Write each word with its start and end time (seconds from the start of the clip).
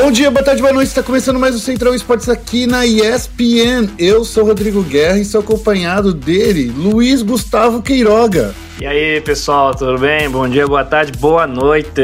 Bom 0.00 0.12
dia, 0.12 0.30
boa 0.30 0.44
tarde, 0.44 0.62
boa 0.62 0.72
noite. 0.72 0.90
Está 0.90 1.02
começando 1.02 1.40
mais 1.40 1.56
o 1.56 1.58
Central 1.58 1.92
Esportes 1.92 2.28
aqui 2.28 2.68
na 2.68 2.86
ESPN. 2.86 3.90
Eu 3.98 4.24
sou 4.24 4.44
Rodrigo 4.44 4.80
Guerra 4.80 5.18
e 5.18 5.24
sou 5.24 5.40
acompanhado 5.40 6.14
dele, 6.14 6.70
Luiz 6.70 7.20
Gustavo 7.20 7.82
Queiroga. 7.82 8.54
E 8.80 8.86
aí, 8.86 9.20
pessoal, 9.20 9.74
tudo 9.74 9.98
bem? 9.98 10.30
Bom 10.30 10.48
dia, 10.48 10.68
boa 10.68 10.84
tarde, 10.84 11.10
boa 11.18 11.48
noite. 11.48 12.00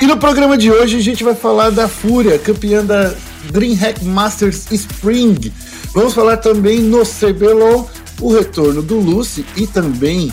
E 0.00 0.06
no 0.06 0.16
programa 0.16 0.56
de 0.56 0.70
hoje 0.70 0.96
a 0.96 1.02
gente 1.02 1.24
vai 1.24 1.34
falar 1.34 1.70
da 1.70 1.88
Fúria, 1.88 2.38
campeã 2.38 2.84
da 2.84 3.12
DreamHack 3.50 4.04
Masters 4.04 4.70
Spring. 4.70 5.52
Vamos 5.92 6.14
falar 6.14 6.36
também 6.36 6.78
no 6.78 7.02
CBLOL, 7.04 7.90
o 8.20 8.32
retorno 8.32 8.80
do 8.80 8.94
Lucy 8.94 9.44
e 9.56 9.66
também 9.66 10.32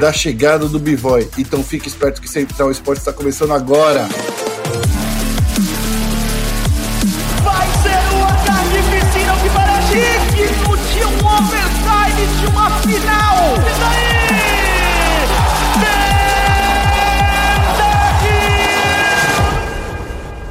da 0.00 0.12
chegada 0.12 0.66
do 0.66 0.80
Bivoy. 0.80 1.28
Então 1.38 1.62
fique 1.62 1.86
esperto 1.86 2.20
que 2.20 2.28
Central 2.28 2.72
Esportes 2.72 3.02
está 3.02 3.12
começando 3.12 3.52
agora. 3.52 4.08
Vai 4.08 4.43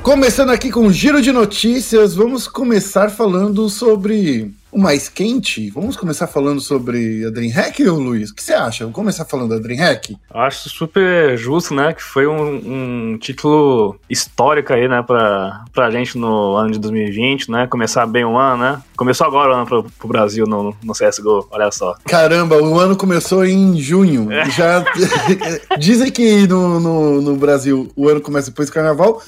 Começando 0.03 0.49
aqui 0.49 0.69
com 0.69 0.81
um 0.81 0.91
giro 0.91 1.21
de 1.21 1.31
notícias, 1.31 2.13
vamos 2.13 2.45
começar 2.45 3.09
falando 3.09 3.69
sobre 3.69 4.53
o 4.69 4.77
mais 4.77 5.07
quente. 5.07 5.69
Vamos 5.69 5.95
começar 5.95 6.27
falando 6.27 6.59
sobre 6.59 7.25
a 7.25 7.29
DreamHack, 7.29 7.81
Luiz? 7.85 8.29
O 8.29 8.35
que 8.35 8.43
você 8.43 8.51
acha? 8.51 8.83
Vamos 8.83 8.95
começar 8.95 9.23
falando 9.23 9.51
da 9.51 9.59
DreamHack? 9.59 10.17
Acho 10.29 10.69
super 10.69 11.37
justo, 11.37 11.73
né? 11.73 11.93
Que 11.93 12.03
foi 12.03 12.27
um, 12.27 13.13
um, 13.13 13.17
título 13.17 13.97
histórico 14.09 14.73
aí, 14.73 14.89
né? 14.89 15.01
Pra, 15.01 15.63
pra 15.71 15.89
gente 15.89 16.17
no 16.17 16.57
ano 16.57 16.71
de 16.71 16.79
2020, 16.79 17.49
né? 17.49 17.65
Começar 17.67 18.05
bem 18.05 18.25
o 18.25 18.37
ano, 18.37 18.61
né? 18.61 18.81
Começou 18.97 19.25
agora 19.25 19.51
o 19.51 19.55
ano 19.55 19.65
pro, 19.65 19.83
pro 19.83 20.07
Brasil 20.09 20.45
no, 20.45 20.75
no 20.83 20.93
CSGO, 20.93 21.47
olha 21.49 21.71
só. 21.71 21.95
Caramba, 22.03 22.61
o 22.61 22.77
ano 22.77 22.97
começou 22.97 23.45
em 23.45 23.79
junho. 23.79 24.29
É. 24.29 24.49
Já 24.49 24.83
Dizem 25.79 26.11
que 26.11 26.45
no, 26.45 26.81
no, 26.81 27.21
no 27.21 27.35
Brasil 27.37 27.89
o 27.95 28.09
ano 28.09 28.19
começa 28.19 28.49
depois 28.49 28.69
do 28.69 28.73
carnaval 28.73 29.21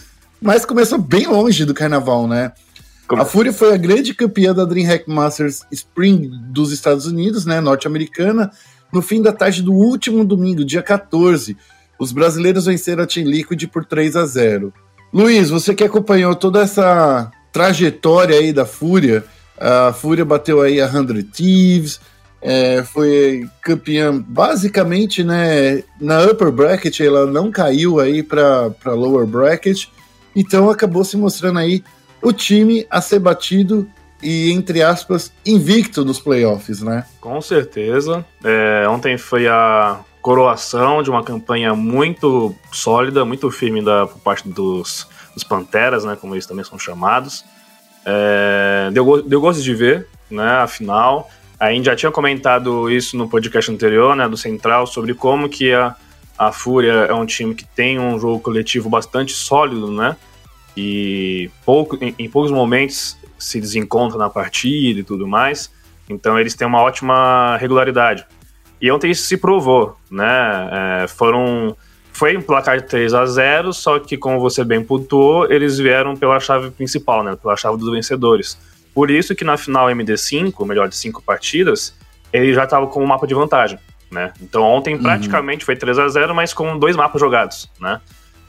mas 0.46 0.64
começou 0.64 1.00
bem 1.00 1.26
longe 1.26 1.66
do 1.66 1.74
carnaval, 1.74 2.28
né? 2.28 2.52
Como? 3.08 3.20
A 3.20 3.26
Fúria 3.26 3.52
foi 3.52 3.74
a 3.74 3.78
grande 3.78 4.14
campeã 4.14 4.54
da 4.54 4.64
DreamHack 4.64 5.10
Masters 5.10 5.64
Spring 5.72 6.30
dos 6.52 6.72
Estados 6.72 7.08
Unidos, 7.08 7.48
né, 7.48 7.60
norte-americana, 7.60 8.52
no 8.94 9.02
fim 9.02 9.24
da 9.24 9.32
tarde 9.32 9.64
do 9.64 9.74
último 9.74 10.24
domingo, 10.24 10.64
dia 10.64 10.84
14. 10.84 11.58
Os 12.00 12.12
brasileiros 12.12 12.66
venceram 12.66 13.04
a 13.04 13.08
Team 13.08 13.28
Liquid 13.28 13.66
por 13.68 13.86
3 13.86 14.16
a 14.16 14.26
0. 14.28 14.72
Luiz, 15.12 15.50
você 15.50 15.74
que 15.74 15.84
acompanhou 15.84 16.36
toda 16.36 16.62
essa 16.62 17.32
trajetória 17.52 18.38
aí 18.38 18.54
da 18.54 18.66
Fúria, 18.66 19.24
a 19.60 19.94
Fúria 19.94 20.24
bateu 20.24 20.62
aí 20.62 20.80
a 20.80 20.88
100 20.88 21.24
Thieves, 21.24 22.00
é, 22.40 22.84
foi 22.84 23.50
campeã 23.64 24.16
basicamente, 24.16 25.24
né, 25.24 25.84
na 26.00 26.24
upper 26.24 26.52
bracket, 26.52 27.00
ela 27.00 27.26
não 27.26 27.50
caiu 27.50 28.00
aí 28.00 28.22
para 28.22 28.94
lower 28.94 29.26
bracket, 29.26 29.88
então 30.36 30.70
acabou 30.70 31.04
se 31.04 31.16
mostrando 31.18 31.60
aí 31.60 31.84
o 32.22 32.34
time 32.34 32.86
a 32.90 33.02
ser 33.02 33.20
batido 33.20 33.88
e, 34.22 34.52
entre 34.52 34.82
aspas, 34.82 35.32
invicto 35.46 36.04
nos 36.04 36.20
playoffs, 36.20 36.82
né? 36.82 37.06
Com 37.22 37.40
certeza. 37.42 38.26
É, 38.44 38.88
ontem 38.90 39.18
foi 39.18 39.48
a 39.48 40.00
coroação 40.22 41.04
de 41.04 41.10
uma 41.12 41.24
campanha 41.24 41.76
muito 41.76 42.56
sólida, 42.72 43.24
muito 43.24 43.52
firme 43.52 43.84
da, 43.84 44.08
por 44.08 44.18
parte 44.20 44.50
dos, 44.50 45.08
dos 45.34 45.44
Panteras, 45.44 46.04
né? 46.04 46.18
Como 46.20 46.34
eles 46.34 46.48
também 46.48 46.66
são 46.66 46.80
chamados. 46.80 47.46
É, 48.04 48.90
deu, 48.92 49.22
deu 49.22 49.40
gosto 49.40 49.62
de 49.62 49.76
ver, 49.76 50.08
né? 50.30 50.58
Afinal, 50.58 51.30
a 51.60 51.72
gente 51.72 51.86
já 51.86 51.96
tinha 51.96 52.12
comentado 52.12 52.90
isso 52.90 53.16
no 53.16 53.30
podcast 53.30 53.72
anterior, 53.72 54.16
né? 54.16 54.28
Do 54.28 54.38
Central, 54.38 54.88
sobre 54.88 55.14
como 55.14 55.48
que 55.48 55.72
a 55.72 55.96
a 56.38 56.52
Fúria 56.52 56.92
é 56.92 57.14
um 57.14 57.26
time 57.26 57.56
que 57.56 57.66
tem 57.66 58.00
um 58.00 58.20
jogo 58.20 58.40
coletivo 58.40 58.90
bastante 58.90 59.34
sólido, 59.34 59.92
né? 59.92 60.18
E 60.76 61.50
pouco, 61.66 61.98
em, 62.02 62.14
em 62.20 62.30
poucos 62.30 62.52
momentos 62.52 63.18
se 63.40 63.60
desencontra 63.60 64.18
na 64.18 64.30
partida 64.30 65.00
e 65.00 65.04
tudo 65.04 65.28
mais. 65.28 65.72
Então 66.10 66.38
eles 66.38 66.54
têm 66.54 66.68
uma 66.68 66.82
ótima 66.82 67.58
regularidade. 67.58 68.26
E 68.82 68.92
ontem 68.92 69.12
isso 69.12 69.24
se 69.24 69.38
provou, 69.38 69.98
né? 70.12 71.04
É, 71.04 71.08
foram. 71.08 71.76
Foi 72.12 72.38
um 72.38 72.42
placar 72.42 72.78
de 72.78 72.88
3 72.88 73.14
a 73.14 73.26
0 73.26 73.74
só 73.74 74.00
que, 74.00 74.16
como 74.16 74.40
você 74.40 74.64
bem 74.64 74.82
pontuou, 74.82 75.52
eles 75.52 75.78
vieram 75.78 76.16
pela 76.16 76.40
chave 76.40 76.72
principal, 76.72 77.24
né? 77.24 77.36
Pela 77.36 77.58
chave 77.58 77.78
dos 77.78 77.92
vencedores. 77.92 78.58
Por 78.94 79.12
isso 79.12 79.36
que 79.36 79.44
na 79.44 79.58
final 79.58 79.88
MD5, 79.88 80.66
melhor 80.66 80.88
de 80.88 80.96
cinco 80.96 81.22
partidas, 81.22 81.94
ele 82.32 82.54
já 82.54 82.64
estava 82.64 82.88
com 82.88 83.04
um 83.04 83.06
mapa 83.06 83.28
de 83.28 83.34
vantagem 83.34 83.78
né? 84.12 84.34
Então 84.42 84.64
ontem 84.64 84.96
uhum. 84.96 85.02
praticamente 85.02 85.66
foi 85.66 85.76
3 85.76 85.98
a 86.00 86.08
0 86.08 86.36
mas 86.36 86.54
com 86.54 86.78
dois 86.78 86.96
mapas 86.96 87.20
jogados, 87.20 87.70
né? 87.80 88.00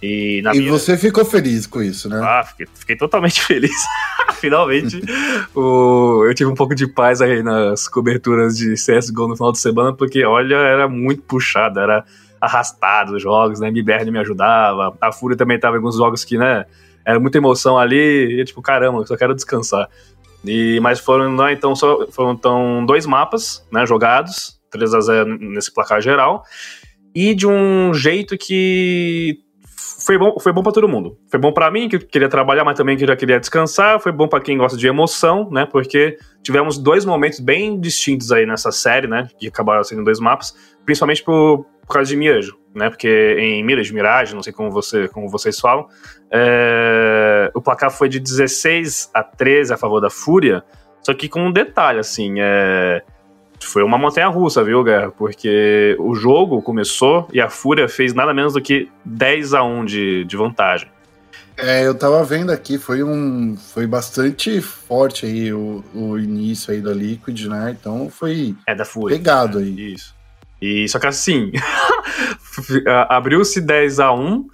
E, 0.02 0.42
e 0.54 0.58
minha... 0.58 0.70
você 0.70 0.96
ficou 0.96 1.24
feliz 1.24 1.66
com 1.66 1.82
isso, 1.82 2.08
né? 2.08 2.20
Ah, 2.22 2.44
fiquei, 2.44 2.66
fiquei 2.74 2.96
totalmente 2.96 3.42
feliz. 3.44 3.76
Finalmente, 4.36 5.00
o, 5.54 6.24
eu 6.26 6.34
tive 6.34 6.50
um 6.50 6.54
pouco 6.54 6.74
de 6.74 6.86
paz 6.86 7.22
aí 7.22 7.42
nas 7.42 7.88
coberturas 7.88 8.56
de 8.56 8.74
CSGO 8.74 9.28
no 9.28 9.36
final 9.36 9.52
de 9.52 9.58
semana, 9.58 9.92
porque, 9.94 10.24
olha, 10.24 10.56
era 10.56 10.86
muito 10.86 11.22
puxado, 11.22 11.80
era 11.80 12.04
arrastado 12.40 13.16
os 13.16 13.22
jogos, 13.22 13.60
né? 13.60 13.68
MBR 13.68 14.10
me 14.10 14.18
ajudava, 14.18 14.96
a 15.00 15.10
Fúria 15.10 15.36
também 15.36 15.58
tava 15.58 15.76
em 15.76 15.78
alguns 15.78 15.96
jogos 15.96 16.24
que, 16.24 16.36
né? 16.36 16.66
Era 17.04 17.18
muita 17.18 17.38
emoção 17.38 17.78
ali, 17.78 18.40
e 18.40 18.44
tipo, 18.44 18.60
caramba, 18.60 18.98
eu 18.98 19.06
só 19.06 19.16
quero 19.16 19.34
descansar. 19.34 19.88
E, 20.44 20.78
mas 20.80 21.00
foram, 21.00 21.34
né, 21.34 21.52
então, 21.52 21.74
só, 21.74 22.06
foram 22.08 22.32
então 22.32 22.84
dois 22.84 23.06
mapas, 23.06 23.66
né, 23.70 23.86
jogados, 23.86 24.55
3 24.76 24.94
a 24.94 25.00
0 25.00 25.38
nesse 25.38 25.72
placar 25.72 26.00
geral. 26.00 26.42
E 27.14 27.34
de 27.34 27.46
um 27.46 27.94
jeito 27.94 28.36
que 28.36 29.38
foi 30.04 30.18
bom, 30.18 30.38
foi 30.38 30.52
bom 30.52 30.62
para 30.62 30.72
todo 30.72 30.88
mundo. 30.88 31.18
Foi 31.30 31.40
bom 31.40 31.52
para 31.52 31.70
mim, 31.70 31.88
que 31.88 31.98
queria 31.98 32.28
trabalhar, 32.28 32.64
mas 32.64 32.76
também 32.76 32.96
que 32.96 33.06
já 33.06 33.16
queria 33.16 33.40
descansar. 33.40 33.98
Foi 33.98 34.12
bom 34.12 34.28
para 34.28 34.40
quem 34.40 34.56
gosta 34.58 34.76
de 34.76 34.86
emoção, 34.86 35.48
né? 35.50 35.66
Porque 35.66 36.18
tivemos 36.42 36.78
dois 36.78 37.04
momentos 37.04 37.40
bem 37.40 37.80
distintos 37.80 38.30
aí 38.30 38.46
nessa 38.46 38.70
série, 38.70 39.06
né? 39.06 39.28
Que 39.38 39.48
acabaram 39.48 39.82
sendo 39.82 40.04
dois 40.04 40.20
mapas, 40.20 40.54
principalmente 40.84 41.24
por, 41.24 41.66
por 41.86 41.94
causa 41.94 42.08
de 42.08 42.16
Mirage, 42.16 42.52
né? 42.74 42.88
Porque 42.90 43.36
em 43.38 43.64
Mirage, 43.64 43.92
Mirage, 43.92 44.34
não 44.34 44.42
sei 44.42 44.52
como, 44.52 44.70
você, 44.70 45.08
como 45.08 45.28
vocês 45.28 45.58
falam, 45.58 45.86
é, 46.30 47.50
o 47.54 47.60
placar 47.60 47.90
foi 47.90 48.08
de 48.08 48.20
16 48.20 49.10
a 49.14 49.24
13 49.24 49.72
a 49.72 49.76
favor 49.76 50.00
da 50.00 50.10
Fúria, 50.10 50.62
só 51.02 51.14
que 51.14 51.28
com 51.28 51.46
um 51.46 51.52
detalhe, 51.52 51.98
assim, 51.98 52.34
é 52.38 53.02
foi 53.60 53.82
uma 53.82 53.98
montanha 53.98 54.28
russa, 54.28 54.62
viu, 54.62 54.82
Guerra? 54.82 55.10
Porque 55.10 55.96
o 55.98 56.14
jogo 56.14 56.60
começou 56.62 57.28
e 57.32 57.40
a 57.40 57.48
Fúria 57.48 57.88
fez 57.88 58.12
nada 58.12 58.34
menos 58.34 58.52
do 58.52 58.60
que 58.60 58.88
10 59.04 59.54
a 59.54 59.62
1 59.62 59.84
de, 59.84 60.24
de 60.24 60.36
vantagem. 60.36 60.88
É, 61.56 61.86
eu 61.86 61.94
tava 61.94 62.22
vendo 62.22 62.50
aqui, 62.52 62.76
foi 62.76 63.02
um. 63.02 63.56
Foi 63.56 63.86
bastante 63.86 64.60
forte 64.60 65.24
aí 65.24 65.52
o, 65.54 65.82
o 65.94 66.18
início 66.18 66.72
aí 66.72 66.82
da 66.82 66.92
Liquid, 66.92 67.46
né? 67.46 67.74
Então 67.78 68.10
foi. 68.10 68.54
É 68.66 68.74
da 68.74 68.84
Fúria. 68.84 69.16
Pegado 69.16 69.58
aí. 69.58 69.94
Isso. 69.94 70.14
E 70.60 70.86
só 70.88 70.98
que 70.98 71.06
assim, 71.06 71.52
abriu-se 73.08 73.60
10 73.60 74.00
a 74.00 74.12
1 74.12 74.48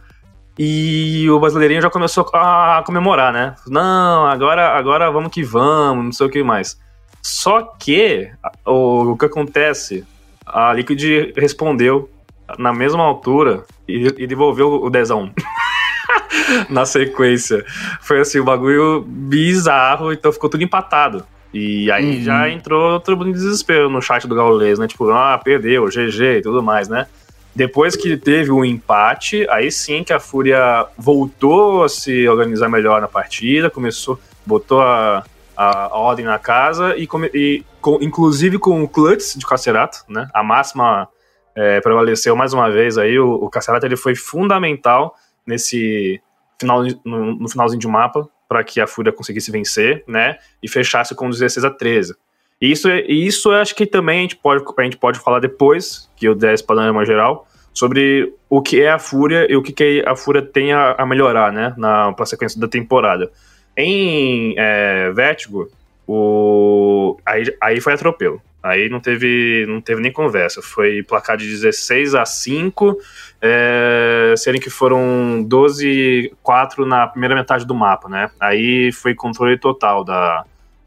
e 0.59 1.29
o 1.31 1.41
brasileirinho 1.41 1.81
já 1.81 1.91
começou 1.91 2.29
a 2.33 2.83
comemorar, 2.85 3.33
né? 3.33 3.55
Não, 3.67 4.27
agora, 4.27 4.77
agora 4.77 5.11
vamos 5.11 5.33
que 5.33 5.43
vamos, 5.43 6.05
não 6.05 6.13
sei 6.13 6.27
o 6.27 6.31
que 6.31 6.43
mais. 6.43 6.79
Só 7.23 7.63
que 7.63 8.31
o, 8.67 9.13
o 9.13 9.17
que 9.17 9.27
acontece? 9.27 10.05
A 10.45 10.73
Liquid 10.73 11.33
respondeu 11.37 12.11
na 12.59 12.73
mesma 12.73 13.03
altura 13.03 13.65
e, 13.89 14.07
e 14.19 14.27
devolveu 14.27 14.83
o 14.83 14.91
10 14.91 15.11
a 15.13 15.17
1. 15.17 15.33
na 16.69 16.85
sequência. 16.85 17.65
Foi 18.01 18.21
assim, 18.21 18.39
o 18.39 18.43
um 18.43 18.45
bagulho 18.45 19.05
bizarro, 19.07 20.13
então 20.13 20.33
ficou 20.33 20.51
tudo 20.51 20.65
empatado. 20.65 21.25
E 21.55 21.91
aí 21.91 22.17
uhum. 22.17 22.23
já 22.23 22.49
entrou 22.49 22.99
todo 22.99 23.17
mundo 23.17 23.31
em 23.31 23.33
desespero 23.33 23.91
no 23.91 24.01
chat 24.01 24.27
do 24.27 24.35
Gaules, 24.35 24.79
né? 24.79 24.87
Tipo, 24.87 25.11
ah, 25.11 25.39
perdeu, 25.43 25.87
GG 25.87 26.39
e 26.39 26.43
tudo 26.43 26.63
mais, 26.63 26.89
né? 26.89 27.07
Depois 27.55 27.95
que 27.95 28.17
teve 28.17 28.51
o 28.51 28.61
um 28.61 28.65
empate, 28.65 29.47
aí 29.51 29.71
sim 29.71 30.03
que 30.03 30.13
a 30.13 30.19
Fúria 30.19 30.87
voltou 30.97 31.85
a 31.85 31.89
se 31.89 32.27
organizar 32.27 32.71
melhor 32.71 33.03
na 33.03 33.09
partida, 33.09 33.69
começou, 33.69 34.19
botou 34.47 34.81
a, 34.81 35.23
a, 35.57 35.87
a 35.87 35.99
ordem 35.99 36.25
na 36.25 36.39
casa 36.39 36.97
e, 36.97 37.09
e 37.35 37.65
com, 37.81 37.99
inclusive 38.01 38.59
com 38.59 38.83
o 38.83 38.89
Klutz 38.89 39.35
de 39.37 39.47
Cacerato, 39.47 39.99
né? 40.09 40.29
A 40.33 40.43
máxima 40.43 41.09
é, 41.55 41.81
prevaleceu 41.81 42.35
mais 42.37 42.53
uma 42.53 42.71
vez 42.71 42.99
aí. 42.99 43.19
O, 43.19 43.35
o 43.35 43.51
Cacerato 43.51 43.87
ele 43.87 43.97
foi 43.97 44.15
fundamental 44.15 45.15
nesse 45.47 46.21
final 46.61 46.85
no, 47.05 47.35
no 47.37 47.49
finalzinho 47.49 47.81
de 47.81 47.89
mapa 47.89 48.29
para 48.49 48.63
que 48.63 48.81
a 48.81 48.87
Fúria 48.87 49.13
conseguisse 49.13 49.51
vencer, 49.51 50.05
né? 50.07 50.37
E 50.63 50.69
fechasse 50.69 51.15
com 51.15 51.31
16 51.31 51.65
a 51.65 51.71
13. 51.71 52.15
E 52.61 52.71
isso, 52.71 52.89
isso 53.09 53.51
eu 53.51 53.57
acho 53.57 53.75
que 53.75 53.87
também 53.87 54.19
a 54.19 54.23
gente, 54.23 54.37
pode, 54.37 54.65
a 54.79 54.83
gente 54.83 54.97
pode 54.97 55.19
falar 55.19 55.41
depois, 55.41 56.09
que 56.15 56.27
eu 56.27 56.35
der 56.35 56.55
esse 56.55 56.65
panorama 56.65 57.05
geral, 57.05 57.49
sobre 57.75 58.33
o 58.49 58.63
que 58.63 58.81
é 58.81 58.91
a 58.91 58.99
Fúria 58.99 59.51
e 59.51 59.57
o 59.57 59.63
que, 59.63 59.73
que 59.73 60.05
a 60.07 60.15
Fúria 60.15 60.43
tem 60.43 60.73
a, 60.73 60.93
a 60.93 61.07
melhorar, 61.07 61.53
né, 61.53 61.75
na 61.77 62.13
pra 62.13 62.27
sequência 62.27 62.61
da 62.61 62.69
temporada. 62.69 63.33
Em 63.77 64.55
é, 64.59 65.11
Vertigo, 65.13 65.71
o, 66.07 67.17
aí, 67.25 67.45
aí 67.61 67.81
foi 67.81 67.95
atropelo. 67.95 68.41
Aí 68.63 68.89
não 68.89 69.01
teve, 69.01 69.67
não 69.67 69.81
teve 69.81 70.01
nem 70.01 70.13
conversa. 70.13 70.63
Foi 70.63 71.03
placar 71.03 71.37
de 71.37 71.49
16 71.49 72.15
a 72.15 72.25
5, 72.25 72.97
é, 73.41 74.35
sendo 74.37 74.61
que 74.61 74.71
foram 74.71 75.43
12 75.43 76.33
4 76.43 76.87
na 76.87 77.09
primeira 77.09 77.35
metade 77.35 77.67
do 77.67 77.75
mapa, 77.75 78.09
né? 78.09 78.31
Aí 78.39 78.93
foi 78.93 79.15
controle 79.15 79.59
total 79.59 80.05
da, 80.05 80.45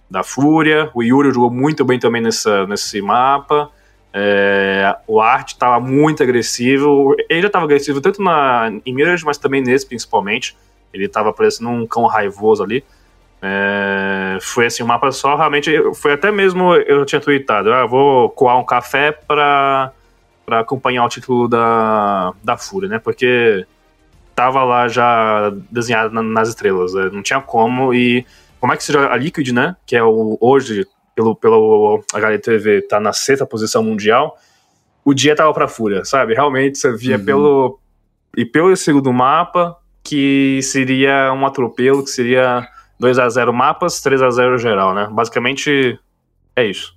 da 0.10 0.24
Fúria. 0.24 0.90
O 0.94 1.04
Yuri 1.04 1.34
jogou 1.34 1.52
muito 1.52 1.84
bem 1.84 2.00
também 2.00 2.22
nessa, 2.22 2.66
nesse 2.66 3.02
mapa. 3.02 3.70
É, 4.14 4.96
o 5.06 5.20
Art 5.20 5.50
estava 5.50 5.78
muito 5.78 6.24
agressivo. 6.24 7.14
Ele 7.30 7.42
já 7.42 7.48
estava 7.48 7.66
agressivo 7.66 8.00
tanto 8.00 8.24
na, 8.24 8.72
em 8.86 8.94
Mirage, 8.94 9.26
mas 9.26 9.38
também 9.38 9.62
nesse 9.62 9.86
principalmente. 9.86 10.56
Ele 10.96 11.06
estava 11.06 11.32
parecendo 11.34 11.70
um 11.70 11.86
cão 11.86 12.06
raivoso 12.06 12.64
ali. 12.64 12.84
É, 13.42 14.40
foi 14.42 14.66
assim, 14.66 14.82
um 14.82 14.88
mapa 14.88 15.12
só, 15.12 15.36
realmente, 15.36 15.72
foi 15.94 16.14
até 16.14 16.32
mesmo, 16.32 16.74
eu 16.74 17.06
tinha 17.06 17.22
tweetado, 17.22 17.72
ah, 17.72 17.86
vou 17.86 18.30
coar 18.30 18.58
um 18.58 18.66
café 18.66 19.12
para 19.12 19.92
para 20.46 20.60
acompanhar 20.60 21.04
o 21.04 21.10
título 21.10 21.48
da, 21.48 22.32
da 22.44 22.56
Fúria, 22.56 22.88
né, 22.88 23.00
porque 23.00 23.66
tava 24.36 24.64
lá 24.64 24.88
já 24.88 25.52
desenhado 25.72 26.14
na, 26.14 26.22
nas 26.22 26.50
estrelas, 26.50 26.94
né? 26.94 27.10
não 27.12 27.24
tinha 27.24 27.42
como, 27.42 27.94
e 27.94 28.26
como 28.60 28.72
é 28.72 28.78
que 28.78 28.84
seja 28.84 29.10
a 29.10 29.18
Liquid, 29.18 29.50
né, 29.50 29.76
que 29.88 29.96
é 29.96 30.04
o, 30.04 30.38
hoje, 30.40 30.86
pelo, 31.16 31.36
pelo 31.36 32.04
HLTV, 32.14 32.84
tá 32.84 33.00
na 33.00 33.12
sexta 33.12 33.46
posição 33.46 33.82
mundial, 33.82 34.38
o 35.04 35.14
dia 35.14 35.36
tava 35.36 35.52
pra 35.52 35.68
Fúria, 35.68 36.06
sabe, 36.06 36.36
realmente 36.36 36.78
você 36.78 36.96
via 36.96 37.18
uhum. 37.18 37.26
pelo, 37.26 37.80
e 38.38 38.46
pelo 38.46 38.76
segundo 38.76 39.12
mapa, 39.12 39.76
que 40.06 40.62
seria 40.62 41.34
um 41.34 41.46
atropelo, 41.48 42.04
que 42.04 42.12
seria 42.12 42.70
2 43.00 43.18
a 43.18 43.28
0 43.28 43.52
mapas, 43.52 44.00
3 44.02 44.22
a 44.22 44.30
0 44.30 44.60
geral, 44.60 44.94
né? 44.94 45.10
Basicamente 45.12 46.00
é 46.56 46.64
isso. 46.64 46.96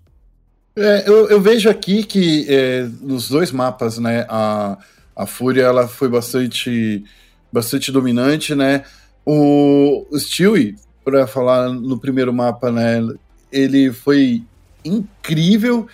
É, 0.76 1.08
eu, 1.08 1.28
eu, 1.28 1.40
vejo 1.40 1.68
aqui 1.70 2.04
que 2.04 2.46
é, 2.48 2.86
nos 3.00 3.28
dois 3.28 3.50
mapas, 3.50 3.98
né, 3.98 4.24
a, 4.28 4.78
a 5.16 5.26
Fúria 5.26 5.62
ela 5.62 5.88
foi 5.88 6.08
bastante, 6.08 7.02
bastante 7.50 7.90
dominante, 7.90 8.54
né? 8.54 8.84
O, 9.24 10.06
o 10.10 10.18
Stewie, 10.18 10.76
para 11.02 11.26
falar 11.26 11.70
no 11.70 11.98
primeiro 11.98 12.32
mapa, 12.32 12.70
né, 12.70 13.00
ele 13.50 13.90
foi 13.90 14.44
incrível, 14.84 15.88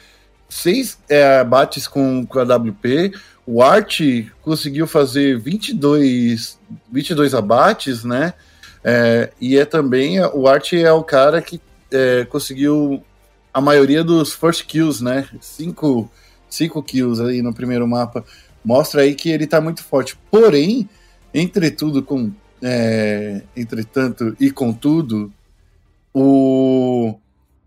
seis 0.48 0.98
é, 1.08 1.38
abates 1.38 1.88
com, 1.88 2.26
com 2.26 2.38
a 2.40 2.42
WP, 2.42 3.12
o 3.46 3.62
Art 3.62 4.00
conseguiu 4.42 4.86
fazer 4.86 5.38
22, 5.38 6.58
22 6.90 7.34
abates, 7.34 8.04
né? 8.04 8.34
É, 8.82 9.32
e 9.40 9.56
é 9.56 9.64
também, 9.64 10.20
o 10.20 10.46
Art 10.46 10.72
é 10.72 10.92
o 10.92 11.02
cara 11.02 11.40
que 11.40 11.60
é, 11.90 12.24
conseguiu 12.24 13.02
a 13.52 13.60
maioria 13.60 14.02
dos 14.02 14.32
first 14.32 14.64
kills, 14.66 15.02
né? 15.02 15.28
Cinco, 15.40 16.10
cinco 16.48 16.82
kills 16.82 17.22
aí 17.22 17.42
no 17.42 17.54
primeiro 17.54 17.86
mapa. 17.86 18.24
Mostra 18.64 19.02
aí 19.02 19.14
que 19.14 19.30
ele 19.30 19.46
tá 19.46 19.60
muito 19.60 19.84
forte. 19.84 20.18
Porém, 20.30 20.88
entretudo, 21.32 22.02
com, 22.02 22.32
é, 22.62 23.42
entretanto 23.54 24.34
e 24.40 24.50
contudo, 24.50 25.32
o, 26.12 27.14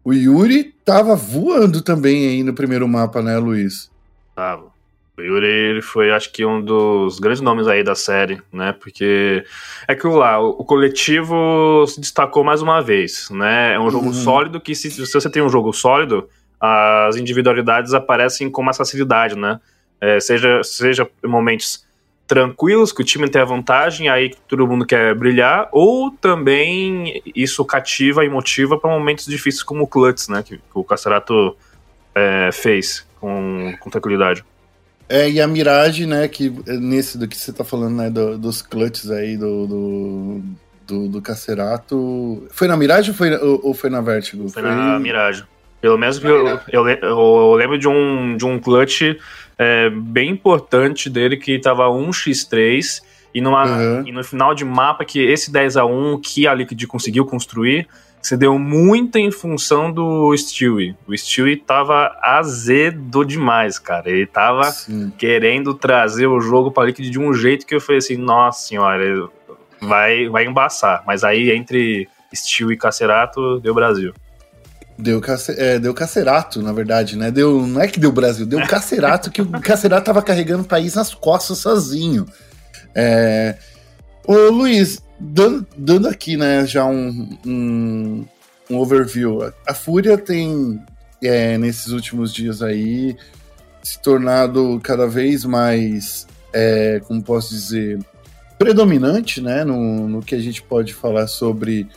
o 0.04 0.14
Yuri 0.14 0.76
tava 0.84 1.16
voando 1.16 1.82
também 1.82 2.28
aí 2.28 2.44
no 2.44 2.54
primeiro 2.54 2.88
mapa, 2.88 3.22
né, 3.22 3.38
Luiz? 3.38 3.92
Tava. 4.36 4.77
O 5.18 5.22
Yuri 5.22 5.48
ele 5.48 5.82
foi, 5.82 6.12
acho 6.12 6.32
que, 6.32 6.46
um 6.46 6.62
dos 6.62 7.20
grandes 7.20 7.42
nomes 7.42 7.68
aí 7.68 7.84
da 7.84 7.96
série, 7.96 8.40
né? 8.54 8.72
Porque 8.72 9.44
é 9.88 9.96
que 9.96 10.06
lá, 10.08 10.40
o, 10.40 10.64
coletivo 10.64 11.86
se 11.88 12.00
destacou 12.00 12.44
mais 12.44 12.62
uma 12.62 12.82
vez, 12.82 13.28
né? 13.32 13.74
É 13.74 13.80
um 13.80 13.90
jogo 13.90 14.08
uhum. 14.08 14.14
sólido 14.14 14.62
que, 14.62 14.76
se, 14.76 14.92
se, 14.92 15.12
você 15.12 15.28
tem 15.28 15.42
um 15.42 15.50
jogo 15.50 15.74
sólido, 15.74 16.30
as 16.62 17.16
individualidades 17.16 17.96
aparecem 17.96 18.48
com 18.48 18.62
mais 18.62 18.78
facilidade, 18.78 19.36
né? 19.36 19.60
É, 20.00 20.20
seja, 20.20 20.62
seja 20.64 21.10
em 21.24 21.28
momentos 21.28 21.84
tranquilos, 22.28 22.92
que 22.92 23.02
o 23.02 23.06
time 23.06 23.28
tem 23.28 23.42
a 23.42 23.46
vantagem, 23.46 24.10
aí 24.10 24.36
todo 24.48 24.68
mundo 24.68 24.86
quer 24.86 25.16
brilhar, 25.16 25.68
ou 25.72 26.12
também 26.12 27.24
isso 27.34 27.66
cativa 27.66 28.24
e 28.24 28.30
motiva 28.30 28.78
para 28.78 28.92
momentos 28.92 29.26
difíceis 29.26 29.64
como 29.64 29.84
o 29.84 29.88
Clutch, 29.88 30.28
né? 30.30 30.44
Que, 30.44 30.58
que 30.58 30.64
o 30.76 30.84
Cacerato 30.84 31.58
é, 32.14 32.52
fez 32.52 33.08
com, 33.20 33.74
com 33.80 33.90
tranquilidade. 33.90 34.46
É, 35.10 35.30
e 35.30 35.40
a 35.40 35.48
Mirage, 35.48 36.06
né, 36.06 36.28
que 36.28 36.54
nesse 36.68 37.18
do 37.18 37.28
que 37.28 37.38
você 37.38 37.54
tá 37.54 37.64
falando, 37.64 37.96
né, 37.96 38.10
do, 38.10 38.38
dos 38.38 38.62
clutches 38.62 39.10
aí, 39.10 39.38
do, 39.38 39.68
do, 39.68 40.42
do, 40.86 41.08
do 41.08 41.22
Cacerato. 41.22 42.46
Foi 42.52 42.68
na 42.68 42.76
Mirage 42.76 43.12
ou 43.12 43.16
foi, 43.16 43.36
ou, 43.36 43.68
ou 43.68 43.74
foi 43.74 43.90
na 43.90 44.02
Vertigo? 44.02 44.50
Foi, 44.50 44.62
foi, 44.62 44.72
na 44.72 45.00
Mirage. 45.00 45.46
Pelo 45.80 45.98
menos 45.98 46.22
eu, 46.24 46.60
eu, 46.70 46.88
eu, 46.90 47.54
lembro 47.54 47.78
de 47.78 47.88
um, 47.88 48.36
de 48.36 48.46
um 48.46 48.60
clutch 48.60 49.02
é, 49.58 49.90
bem 49.90 50.32
importante 50.32 51.10
dele 51.10 51.38
que 51.38 51.60
tava 51.60 51.84
1x3 51.86 53.02
e, 53.34 53.42
numa, 53.42 53.66
uhum. 53.66 54.08
e 54.08 54.12
no 54.12 54.24
final 54.24 54.56
de 54.56 54.66
mapa 54.66 55.06
que 55.06 55.20
esse 55.20 55.52
10x1 55.52 56.20
que 56.22 56.48
a 56.48 56.54
Liquid 56.54 56.86
conseguiu 56.88 57.26
construir 57.26 57.88
se 58.28 58.36
deu 58.36 58.60
muito 58.60 59.18
em 59.18 59.32
função 59.32 59.90
do 59.90 60.36
Stewie. 60.36 60.98
O 61.08 61.18
Stewie 61.18 61.56
tava 61.56 62.14
azedo 62.22 63.24
demais, 63.24 63.80
cara. 63.80 64.10
Ele 64.10 64.26
tava 64.26 64.70
Sim. 64.70 65.14
querendo 65.18 65.74
trazer 65.74 66.28
o 66.28 66.42
jogo 66.42 66.70
para 66.70 66.88
Liquid 66.88 67.10
de 67.10 67.18
um 67.18 67.34
jeito 67.34 67.66
que 67.66 67.74
eu 67.74 67.80
falei 67.80 68.00
assim, 68.00 68.18
nossa 68.18 68.68
senhora, 68.68 69.30
vai, 69.82 70.28
vai 70.28 70.46
embaçar. 70.46 71.04
Mas 71.08 71.24
aí 71.24 71.52
entre 71.52 72.10
Stewie 72.36 72.74
e 72.74 72.78
Cacerato, 72.78 73.62
deu 73.62 73.74
Brasil. 73.74 74.14
Deu, 75.00 75.22
é, 75.56 75.80
deu 75.80 75.94
Cacerato, 75.94 76.62
na 76.62 76.74
verdade, 76.74 77.18
né? 77.18 77.32
Deu, 77.32 77.66
não 77.66 77.80
é 77.80 77.88
que 77.88 77.98
deu 77.98 78.12
Brasil, 78.12 78.46
deu 78.46 78.60
Cacerato, 78.68 79.32
que 79.32 79.42
o 79.42 79.50
Cacerato 79.62 80.06
tava 80.06 80.22
carregando 80.22 80.64
o 80.64 80.68
país 80.68 80.96
nas 80.96 81.14
costas 81.14 81.60
sozinho. 81.60 82.26
É... 82.94 83.56
Ô 84.28 84.50
Luiz, 84.50 85.02
dando, 85.20 85.68
dando 85.78 86.08
aqui, 86.08 86.38
né, 86.38 86.66
já 86.66 86.86
um, 86.86 87.38
um, 87.46 88.26
um 88.70 88.78
overview. 88.78 89.52
A 89.66 89.74
Fúria 89.74 90.18
tem, 90.18 90.82
é, 91.22 91.58
nesses 91.58 91.88
últimos 91.88 92.34
dias 92.34 92.62
aí, 92.62 93.16
se 93.82 94.02
tornado 94.02 94.80
cada 94.84 95.08
vez 95.08 95.46
mais, 95.46 96.28
é, 96.54 97.02
como 97.08 97.24
posso 97.24 97.54
dizer, 97.54 98.00
predominante, 98.58 99.42
né, 99.42 99.64
no, 99.64 100.08
no 100.08 100.22
que 100.22 100.36
a 100.36 100.40
gente 100.40 100.62
pode 100.62 100.94
falar 100.94 101.28
sobre 101.28 101.88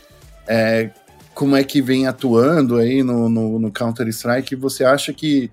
é, 0.46 0.90
como 1.34 1.56
é 1.56 1.64
que 1.64 1.80
vem 1.80 2.06
atuando 2.06 2.76
aí 2.76 3.02
no, 3.02 3.28
no, 3.28 3.58
no 3.58 3.72
Counter-Strike. 3.72 4.54
Você 4.56 4.84
acha 4.84 5.12
que 5.12 5.50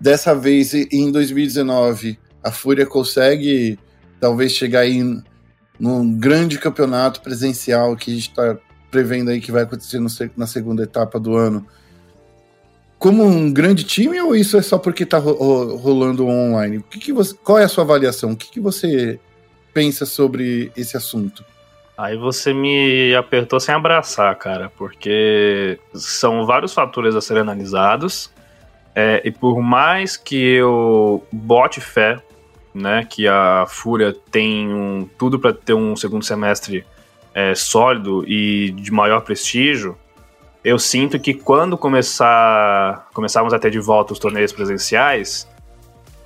dessa 0.00 0.34
vez, 0.34 0.74
em 0.74 1.12
2019, 1.12 2.18
a 2.42 2.50
Fúria 2.50 2.86
consegue 2.86 3.78
talvez 4.18 4.52
chegar 4.52 4.80
aí 4.80 5.00
num 5.82 6.16
grande 6.16 6.60
campeonato 6.60 7.20
presencial 7.20 7.96
que 7.96 8.12
a 8.12 8.14
gente 8.14 8.28
está 8.28 8.56
prevendo 8.88 9.32
aí 9.32 9.40
que 9.40 9.50
vai 9.50 9.64
acontecer 9.64 9.98
no, 9.98 10.06
na 10.36 10.46
segunda 10.46 10.84
etapa 10.84 11.18
do 11.18 11.34
ano, 11.34 11.66
como 13.00 13.24
um 13.24 13.52
grande 13.52 13.82
time 13.82 14.20
ou 14.20 14.36
isso 14.36 14.56
é 14.56 14.62
só 14.62 14.78
porque 14.78 15.02
está 15.02 15.18
ro 15.18 15.74
rolando 15.74 16.24
online? 16.24 16.78
O 16.78 16.82
que, 16.84 17.00
que 17.00 17.12
você, 17.12 17.34
qual 17.42 17.58
é 17.58 17.64
a 17.64 17.68
sua 17.68 17.82
avaliação? 17.82 18.30
O 18.30 18.36
que, 18.36 18.48
que 18.48 18.60
você 18.60 19.18
pensa 19.74 20.06
sobre 20.06 20.70
esse 20.76 20.96
assunto? 20.96 21.44
Aí 21.98 22.16
você 22.16 22.54
me 22.54 23.12
apertou 23.16 23.58
sem 23.58 23.74
abraçar, 23.74 24.32
cara, 24.36 24.70
porque 24.78 25.80
são 25.94 26.46
vários 26.46 26.72
fatores 26.72 27.16
a 27.16 27.20
serem 27.20 27.42
analisados. 27.42 28.30
É, 28.94 29.20
e 29.24 29.32
por 29.32 29.60
mais 29.60 30.16
que 30.16 30.36
eu 30.36 31.26
bote 31.32 31.80
fé 31.80 32.22
né, 32.74 33.06
que 33.08 33.28
a 33.28 33.66
Fúria 33.68 34.14
tem 34.30 34.72
um, 34.72 35.08
tudo 35.18 35.38
para 35.38 35.52
ter 35.52 35.74
um 35.74 35.94
segundo 35.94 36.24
semestre 36.24 36.84
é, 37.34 37.54
sólido 37.54 38.24
e 38.26 38.70
de 38.70 38.90
maior 38.90 39.20
prestígio, 39.22 39.96
eu 40.64 40.78
sinto 40.78 41.18
que 41.18 41.34
quando 41.34 41.76
começar 41.76 43.08
começarmos 43.12 43.52
a 43.52 43.58
ter 43.58 43.70
de 43.70 43.80
volta 43.80 44.12
os 44.12 44.18
torneios 44.18 44.52
presenciais, 44.52 45.48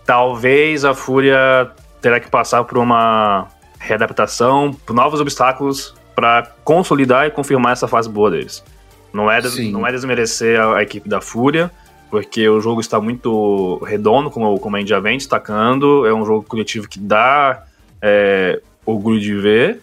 talvez 0.05 0.85
a 0.85 0.95
Fúria 0.95 1.71
terá 2.01 2.21
que 2.21 2.29
passar 2.29 2.63
por 2.65 2.79
uma 2.79 3.49
readaptação, 3.79 4.73
por 4.73 4.95
novos 4.95 5.21
obstáculos 5.21 5.95
para 6.15 6.51
consolidar 6.65 7.27
e 7.27 7.31
confirmar 7.31 7.73
essa 7.73 7.89
fase 7.89 8.09
boa 8.09 8.31
deles. 8.31 8.63
Não 9.13 9.31
é, 9.31 9.41
des, 9.41 9.59
não 9.71 9.87
é 9.87 9.93
desmerecer 9.93 10.61
a, 10.61 10.77
a 10.77 10.83
equipe 10.83 11.09
da 11.09 11.21
Fúria, 11.21 11.71
porque 12.11 12.49
o 12.49 12.61
jogo 12.61 12.81
está 12.81 13.01
muito 13.01 13.83
redondo, 13.85 14.31
como, 14.31 14.59
como 14.59 14.77
a 14.77 14.79
gente 14.79 14.89
já 14.89 15.01
vem 15.01 15.19
destacando. 15.19 16.07
É 16.07 16.15
um 16.15 16.25
jogo 16.25 16.45
coletivo 16.45 16.89
que 16.89 16.99
dá 16.99 17.65
é, 18.01 18.61
orgulho 18.85 19.21
de 19.21 19.35
ver, 19.35 19.81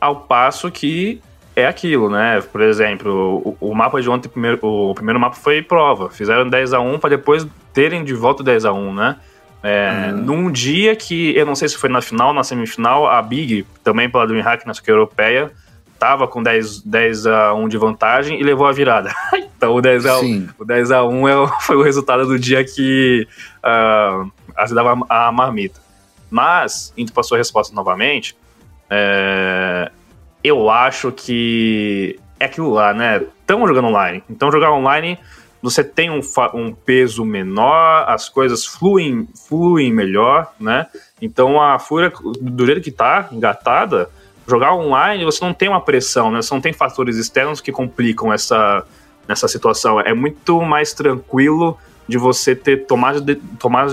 ao 0.00 0.20
passo 0.20 0.70
que 0.70 1.20
é 1.54 1.66
aquilo, 1.66 2.10
né? 2.10 2.40
Por 2.52 2.60
exemplo, 2.60 3.56
o, 3.60 3.70
o 3.70 3.74
mapa 3.74 4.00
de 4.00 4.08
ontem, 4.08 4.28
primeiro, 4.28 4.58
o 4.62 4.94
primeiro 4.94 5.18
mapa 5.18 5.36
foi 5.36 5.62
prova. 5.62 6.10
Fizeram 6.10 6.48
10 6.48 6.74
a 6.74 6.80
1 6.80 6.98
para 6.98 7.10
depois 7.10 7.46
terem 7.72 8.04
de 8.04 8.14
volta 8.14 8.44
10 8.44 8.66
a 8.66 8.72
1 8.72 8.94
né? 8.94 9.16
É, 9.62 10.12
uhum. 10.12 10.16
Num 10.18 10.52
dia 10.52 10.94
que, 10.94 11.36
eu 11.36 11.44
não 11.44 11.54
sei 11.54 11.68
se 11.68 11.76
foi 11.76 11.88
na 11.88 12.00
final, 12.00 12.32
na 12.32 12.44
semifinal, 12.44 13.06
a 13.06 13.20
Big, 13.20 13.66
também 13.82 14.08
pela 14.08 14.26
DreamHack, 14.26 14.66
na 14.66 14.74
Suca 14.74 14.90
Europeia, 14.90 15.50
tava 15.98 16.28
com 16.28 16.42
10, 16.42 16.82
10 16.82 17.26
a 17.26 17.54
1 17.54 17.68
de 17.68 17.78
vantagem 17.78 18.40
e 18.40 18.42
levou 18.42 18.66
a 18.66 18.72
virada. 18.72 19.12
então 19.34 19.74
o 19.74 19.80
10 19.80 20.06
a, 20.06 20.20
1, 20.20 20.48
o 20.58 20.64
10 20.64 20.90
a 20.90 21.04
1 21.04 21.28
é, 21.28 21.34
foi 21.62 21.76
o 21.76 21.82
resultado 21.82 22.26
do 22.26 22.38
dia 22.38 22.64
que 22.64 23.26
uh, 23.64 24.30
ajudava 24.56 24.98
a 25.08 25.32
marmita. 25.32 25.80
Mas, 26.30 26.92
indo 26.96 27.12
para 27.12 27.22
sua 27.22 27.38
resposta 27.38 27.74
novamente, 27.74 28.36
é, 28.90 29.90
eu 30.42 30.70
acho 30.70 31.12
que 31.12 32.18
é 32.38 32.46
aquilo 32.46 32.70
lá, 32.70 32.92
né? 32.92 33.24
Estamos 33.40 33.68
jogando 33.68 33.88
online. 33.88 34.22
Então 34.28 34.50
jogar 34.50 34.72
online 34.72 35.18
você 35.62 35.82
tem 35.82 36.10
um, 36.10 36.20
um, 36.54 36.72
peso 36.72 37.24
menor, 37.24 38.04
as 38.08 38.28
coisas 38.28 38.64
fluem, 38.64 39.28
fluem 39.48 39.92
melhor, 39.92 40.52
né? 40.60 40.86
Então 41.20 41.60
a 41.60 41.78
Fúria, 41.78 42.12
do 42.40 42.66
jeito 42.66 42.80
que 42.80 42.92
tá, 42.92 43.28
engatada, 43.32 44.08
jogar 44.46 44.74
online 44.74 45.24
você 45.24 45.44
não 45.44 45.52
tem 45.52 45.68
uma 45.68 45.80
pressão, 45.80 46.30
né? 46.30 46.40
Você 46.40 46.54
não 46.54 46.60
tem 46.60 46.72
fatores 46.72 47.16
externos 47.16 47.60
que 47.60 47.72
complicam 47.72 48.32
essa, 48.32 48.84
essa 49.28 49.48
situação. 49.48 50.00
É 50.00 50.14
muito 50.14 50.60
mais 50.62 50.92
tranquilo 50.92 51.76
de 52.08 52.16
você 52.16 52.54
ter 52.54 52.86
tomada 52.86 53.20
de, 53.20 53.34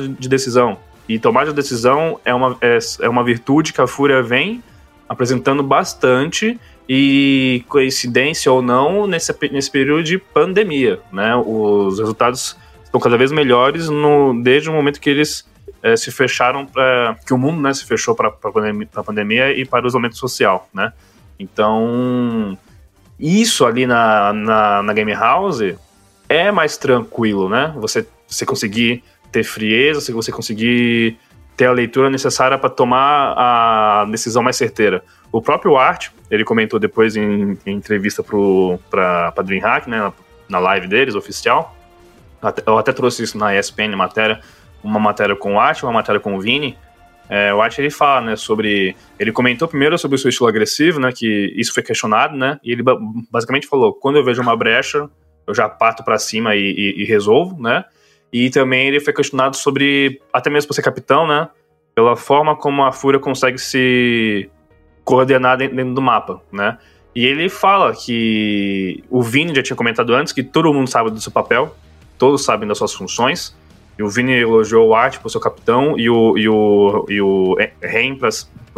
de 0.07 0.29
decisão. 0.29 0.77
E 1.07 1.19
tomada 1.19 1.49
de 1.49 1.55
decisão 1.55 2.19
é 2.23 2.33
uma, 2.33 2.55
é, 2.61 2.77
é 3.01 3.09
uma 3.09 3.23
virtude 3.23 3.73
que 3.73 3.81
a 3.81 3.87
Fúria 3.87 4.21
vem 4.21 4.63
apresentando 5.07 5.61
bastante 5.61 6.59
e 6.87 7.63
coincidência 7.67 8.51
ou 8.51 8.61
não, 8.61 9.07
nesse, 9.07 9.33
nesse 9.51 9.71
período 9.71 10.03
de 10.03 10.17
pandemia, 10.17 10.99
né? 11.11 11.35
Os 11.35 11.99
resultados 11.99 12.57
estão 12.83 12.99
cada 12.99 13.17
vez 13.17 13.31
melhores 13.31 13.89
no, 13.89 14.41
desde 14.41 14.69
o 14.69 14.73
momento 14.73 14.99
que 14.99 15.09
eles 15.09 15.45
é, 15.83 15.97
se 15.97 16.09
fecharam 16.11 16.65
para 16.65 17.17
que 17.25 17.33
o 17.33 17.37
mundo 17.37 17.61
né, 17.61 17.73
se 17.73 17.85
fechou 17.85 18.15
para 18.15 18.29
a 18.29 18.31
pandemia, 18.31 18.87
pandemia 18.87 19.51
e 19.51 19.65
para 19.65 19.83
o 19.83 19.87
isolamento 19.87 20.17
social, 20.17 20.69
né? 20.73 20.93
Então 21.37 22.57
isso 23.19 23.65
ali 23.65 23.85
na, 23.85 24.31
na, 24.31 24.81
na, 24.81 24.93
game 24.93 25.13
house 25.13 25.75
é 26.29 26.51
mais 26.51 26.77
tranquilo, 26.77 27.49
né? 27.49 27.73
Você, 27.77 28.07
você 28.25 28.45
conseguir 28.45 29.03
ter 29.29 29.43
frieza, 29.43 30.11
você 30.11 30.31
conseguir 30.31 31.17
ter 31.57 31.65
a 31.65 31.71
leitura 31.71 32.09
necessária 32.09 32.57
para 32.57 32.69
tomar 32.69 33.33
a 33.37 34.05
decisão 34.05 34.41
mais 34.41 34.55
certeira. 34.55 35.03
O 35.31 35.41
próprio 35.41 35.75
Art, 35.75 36.09
ele 36.31 36.43
comentou 36.43 36.79
depois 36.79 37.15
em, 37.15 37.57
em 37.65 37.75
entrevista 37.75 38.23
para 38.89 39.33
a 39.35 39.41
DreamHack, 39.41 39.89
né, 39.89 40.11
na 40.47 40.59
live 40.59 40.87
deles, 40.87 41.13
oficial, 41.13 41.75
eu 42.65 42.77
até 42.77 42.91
trouxe 42.91 43.23
isso 43.23 43.37
na 43.37 43.57
ESPN, 43.57 43.95
matéria, 43.95 44.41
uma 44.83 44.99
matéria 44.99 45.35
com 45.35 45.55
o 45.55 45.59
Art, 45.59 45.81
uma 45.83 45.91
matéria 45.91 46.19
com 46.19 46.35
o 46.35 46.41
Vini, 46.41 46.77
é, 47.29 47.53
o 47.53 47.61
Art 47.61 47.77
ele 47.79 47.89
fala, 47.89 48.21
né, 48.21 48.35
sobre, 48.35 48.95
ele 49.17 49.31
comentou 49.31 49.67
primeiro 49.67 49.97
sobre 49.97 50.15
o 50.15 50.19
seu 50.19 50.29
estilo 50.29 50.49
agressivo, 50.49 50.99
né, 50.99 51.11
que 51.11 51.53
isso 51.55 51.73
foi 51.73 51.81
questionado, 51.81 52.35
né, 52.35 52.59
e 52.63 52.71
ele 52.71 52.83
basicamente 53.31 53.67
falou, 53.67 53.93
quando 53.93 54.17
eu 54.17 54.23
vejo 54.23 54.41
uma 54.41 54.55
brecha, 54.55 55.09
eu 55.47 55.55
já 55.55 55.69
parto 55.69 56.03
para 56.03 56.19
cima 56.19 56.55
e, 56.55 56.59
e, 56.59 57.01
e 57.01 57.05
resolvo, 57.05 57.61
né, 57.61 57.85
e 58.33 58.49
também 58.49 58.87
ele 58.87 58.99
foi 58.99 59.13
questionado 59.13 59.55
sobre, 59.55 60.19
até 60.33 60.49
mesmo 60.49 60.67
por 60.67 60.73
ser 60.73 60.81
capitão, 60.81 61.27
né? 61.27 61.47
Pela 61.93 62.15
forma 62.15 62.55
como 62.55 62.83
a 62.83 62.91
Fúria 62.91 63.19
consegue 63.19 63.59
se 63.59 64.49
coordenar 65.05 65.59
dentro 65.59 65.93
do 65.93 66.01
mapa, 66.01 66.41
né? 66.51 66.79
E 67.13 67.23
ele 67.27 67.47
fala 67.47 67.93
que 67.93 69.03
o 69.07 69.21
Vini 69.21 69.53
já 69.53 69.61
tinha 69.61 69.77
comentado 69.77 70.15
antes 70.15 70.33
que 70.33 70.41
todo 70.41 70.73
mundo 70.73 70.89
sabe 70.89 71.11
do 71.11 71.21
seu 71.21 71.31
papel, 71.31 71.75
todos 72.17 72.43
sabem 72.43 72.67
das 72.67 72.79
suas 72.79 72.91
funções. 72.91 73.55
E 73.97 74.03
o 74.03 74.09
Vini 74.09 74.33
elogiou 74.33 74.89
o 74.89 74.95
Art 74.95 75.19
por 75.19 75.29
seu 75.29 75.39
capitão 75.39 75.97
e 75.97 76.09
o, 76.09 76.37
e 76.37 76.49
o, 76.49 77.05
e 77.09 77.21
o 77.21 77.55
Reim 77.81 78.15
por 78.15 78.31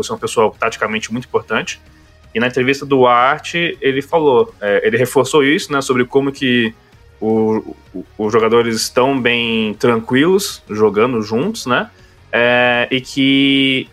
ser 0.03 0.12
uma 0.12 0.19
pessoa 0.19 0.53
taticamente 0.60 1.12
muito 1.12 1.25
importante. 1.25 1.79
E 2.34 2.39
na 2.39 2.48
entrevista 2.48 2.86
do 2.86 3.07
Art, 3.07 3.55
ele 3.55 4.01
falou, 4.01 4.53
é, 4.60 4.86
ele 4.86 4.98
reforçou 4.98 5.43
isso, 5.43 5.72
né, 5.72 5.81
sobre 5.81 6.03
como 6.03 6.34
que 6.34 6.74
o, 7.19 7.75
o, 7.93 8.05
os 8.17 8.34
jogadores 8.34 8.75
estão 8.75 9.19
bem 9.19 9.74
tranquilos 9.75 10.62
jogando 10.69 11.22
juntos, 11.22 11.65
né? 11.65 11.89
É, 12.31 12.88
e 12.91 13.00
que 13.00 13.89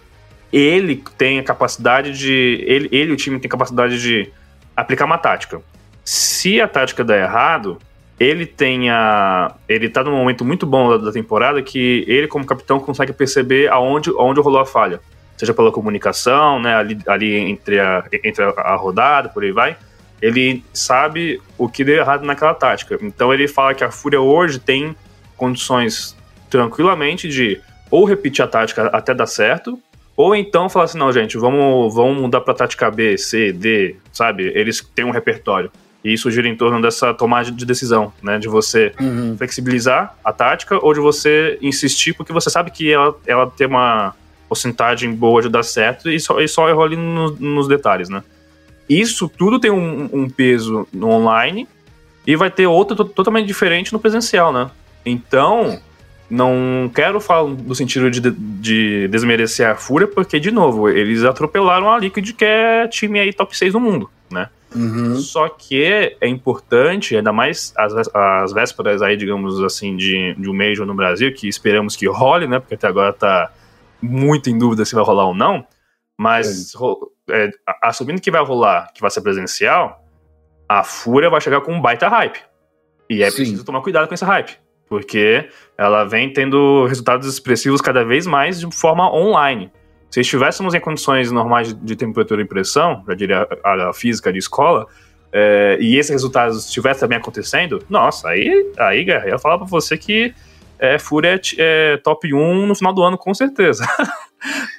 ele 0.52 1.02
tem 1.17 1.38
a 1.38 1.43
capacidade 1.45 2.19
de. 2.19 2.64
Ele, 2.67 2.88
ele 2.91 3.11
e 3.11 3.14
o 3.14 3.17
time 3.17 3.38
tem 3.38 3.49
capacidade 3.49 4.00
de 4.00 4.31
aplicar 4.76 5.05
uma 5.05 5.19
tática. 5.19 5.62
Se 6.05 6.61
a 6.61 6.67
tática 6.67 7.05
der 7.05 7.23
errado, 7.23 7.79
ele 8.23 8.47
tem 8.47 8.91
a. 8.91 9.55
Ele 9.69 9.88
tá 9.88 10.05
num 10.05 10.17
momento 10.17 10.45
muito 10.45 10.64
bom 10.67 10.91
da, 10.91 10.97
da 10.99 11.12
temporada 11.12 11.62
que 11.62 12.05
ele, 12.07 12.29
como 12.29 12.45
capitão, 12.45 12.79
consegue 12.79 13.12
perceber 13.12 13.69
aonde, 13.69 14.11
aonde 14.11 14.41
rolou 14.41 14.61
a 14.61 14.67
falha. 14.67 15.00
Seja 15.37 15.52
pela 15.52 15.73
comunicação, 15.73 16.61
né? 16.61 16.75
Ali, 16.75 16.99
ali 17.07 17.35
entre, 17.35 17.81
a, 17.81 18.05
entre 18.23 18.45
a, 18.45 18.76
rodada, 18.76 19.29
por 19.29 19.43
aí 19.43 19.52
vai 19.52 19.76
ele 20.21 20.64
sabe 20.73 21.43
o 21.59 21.69
que 21.69 21.83
deu 21.83 21.97
errado 21.97 22.25
naquela 22.25 22.55
tática. 22.55 22.97
Então 23.02 23.35
ele 23.35 23.49
fala 23.49 23.75
que 23.75 23.83
a 23.83 23.91
Fúria 23.91 24.21
hoje 24.21 24.61
tem 24.61 24.95
condições 25.37 26.17
tranquilamente 26.49 27.29
de 27.29 27.61
ou 27.91 28.05
repetir 28.05 28.45
a 28.45 28.47
tática 28.47 28.87
até 28.87 29.12
dar 29.12 29.26
certo, 29.26 29.79
ou 30.17 30.37
então 30.37 30.69
falar 30.69 30.85
assim, 30.85 30.99
não, 30.99 31.12
gente, 31.12 31.37
vamos, 31.37 31.93
vamos 31.93 32.23
mudar 32.23 32.41
para 32.41 32.55
tática 32.55 32.91
B, 32.91 33.19
C, 33.19 33.52
D, 33.52 33.97
sabe? 34.12 34.45
Eles 34.55 34.81
têm 34.95 35.05
um 35.05 35.11
repertório. 35.11 35.73
E 36.05 36.13
isso 36.13 36.31
gira 36.31 36.49
em 36.49 36.57
torno 36.57 36.81
dessa 36.81 37.15
tomada 37.15 37.51
de 37.51 37.65
decisão, 37.65 38.13
né? 38.23 38.39
De 38.39 38.49
você 38.49 38.93
uhum. 39.01 39.37
flexibilizar 39.37 40.17
a 40.25 40.33
tática 40.33 40.79
ou 40.85 40.93
de 40.93 41.01
você 41.01 41.59
insistir, 41.63 42.13
porque 42.13 42.33
você 42.33 42.51
sabe 42.51 42.71
que 42.71 42.91
ela, 42.91 43.15
ela 43.27 43.47
tem 43.49 43.67
uma 43.67 44.15
porcentagem 44.49 45.15
boa 45.15 45.41
de 45.41 45.49
dar 45.49 45.63
certo 45.63 46.11
e 46.11 46.21
só, 46.21 46.41
e 46.41 46.49
só 46.49 46.69
errou 46.69 46.85
ali 46.85 46.97
no, 46.97 47.31
nos 47.31 47.69
detalhes, 47.69 48.09
né? 48.09 48.23
Isso 48.89 49.29
tudo 49.29 49.59
tem 49.59 49.71
um, 49.71 50.11
um 50.13 50.29
peso 50.29 50.87
no 50.93 51.09
online 51.09 51.69
e 52.27 52.37
vai 52.37 52.51
ter 52.51 52.67
outro 52.67 53.05
totalmente 53.05 53.47
diferente 53.47 53.93
no 53.93 53.99
presencial, 53.99 54.53
né? 54.53 54.71
Então, 55.07 55.81
não 56.29 56.91
quero 56.95 57.21
falar 57.21 57.49
no 57.49 57.75
sentido 57.75 58.11
de, 58.11 58.21
de 58.31 59.09
desmerecer 59.09 59.69
a 59.69 59.75
Fúria, 59.75 60.07
porque, 60.07 60.41
de 60.41 60.51
novo, 60.51 60.89
eles 60.89 61.25
atropelaram 61.25 61.91
a 61.91 61.99
Liquid, 61.99 62.33
que 62.33 62.45
é 62.45 62.89
time 62.89 63.21
aí 63.21 63.33
top 63.33 63.57
6 63.57 63.73
do 63.73 63.81
mundo, 63.81 64.11
né? 64.31 64.49
Uhum. 64.75 65.17
Só 65.17 65.49
que 65.49 65.85
é 66.21 66.29
importante, 66.29 67.17
ainda 67.17 67.33
mais 67.33 67.73
as, 67.76 67.93
as 68.14 68.52
vésperas 68.52 69.02
aí, 69.02 69.17
digamos 69.17 69.62
assim, 69.62 69.97
de, 69.97 70.35
de 70.35 70.49
um 70.49 70.55
Major 70.55 70.87
no 70.87 70.95
Brasil, 70.95 71.33
que 71.35 71.49
esperamos 71.49 71.97
que 71.97 72.07
role, 72.07 72.47
né? 72.47 72.59
Porque 72.59 72.75
até 72.75 72.87
agora 72.87 73.12
tá 73.12 73.50
muito 74.00 74.50
em 74.50 74.59
dúvida 74.59 74.85
se 74.85 74.95
vai 74.95 75.05
rolar 75.05 75.26
ou 75.26 75.35
não. 75.35 75.64
Mas 76.19 76.73
é, 77.31 77.50
assumindo 77.83 78.21
que 78.21 78.31
vai 78.31 78.45
rolar, 78.45 78.93
que 78.95 79.00
vai 79.00 79.11
ser 79.11 79.21
presencial, 79.21 80.05
a 80.69 80.83
Fúria 80.83 81.31
vai 81.31 81.41
chegar 81.41 81.61
com 81.61 81.73
um 81.73 81.81
baita 81.81 82.09
hype. 82.09 82.41
E 83.09 83.23
é 83.23 83.31
Sim. 83.31 83.37
preciso 83.37 83.64
tomar 83.64 83.83
cuidado 83.83 84.09
com 84.09 84.14
esse 84.14 84.25
hype. 84.25 84.57
Porque 84.88 85.49
ela 85.76 86.05
vem 86.05 86.33
tendo 86.33 86.87
resultados 86.87 87.26
expressivos 87.26 87.81
cada 87.81 88.05
vez 88.05 88.26
mais 88.26 88.61
de 88.61 88.75
forma 88.75 89.11
online. 89.12 89.73
Se 90.12 90.21
estivéssemos 90.21 90.75
em 90.75 90.81
condições 90.81 91.33
normais 91.33 91.75
de 91.75 91.97
temperatura 91.97 92.42
e 92.42 92.45
pressão, 92.45 93.02
já 93.09 93.14
diria 93.14 93.49
a, 93.64 93.88
a 93.88 93.92
física 93.95 94.31
de 94.31 94.38
escola, 94.38 94.87
é, 95.33 95.78
e 95.81 95.97
esses 95.97 96.11
resultados 96.11 96.66
estivessem 96.66 97.00
também 97.00 97.16
acontecendo, 97.16 97.83
nossa, 97.88 98.28
aí, 98.28 98.71
aí 98.78 99.04
Guerra, 99.04 99.26
eu 99.26 99.38
falar 99.38 99.57
pra 99.57 99.66
você 99.66 99.97
que 99.97 100.35
é, 100.78 100.99
Fúria 100.99 101.40
é, 101.57 101.95
é 101.95 101.97
top 101.97 102.35
1 102.35 102.66
no 102.66 102.75
final 102.75 102.92
do 102.92 103.02
ano, 103.02 103.16
com 103.19 103.33
certeza. 103.35 103.85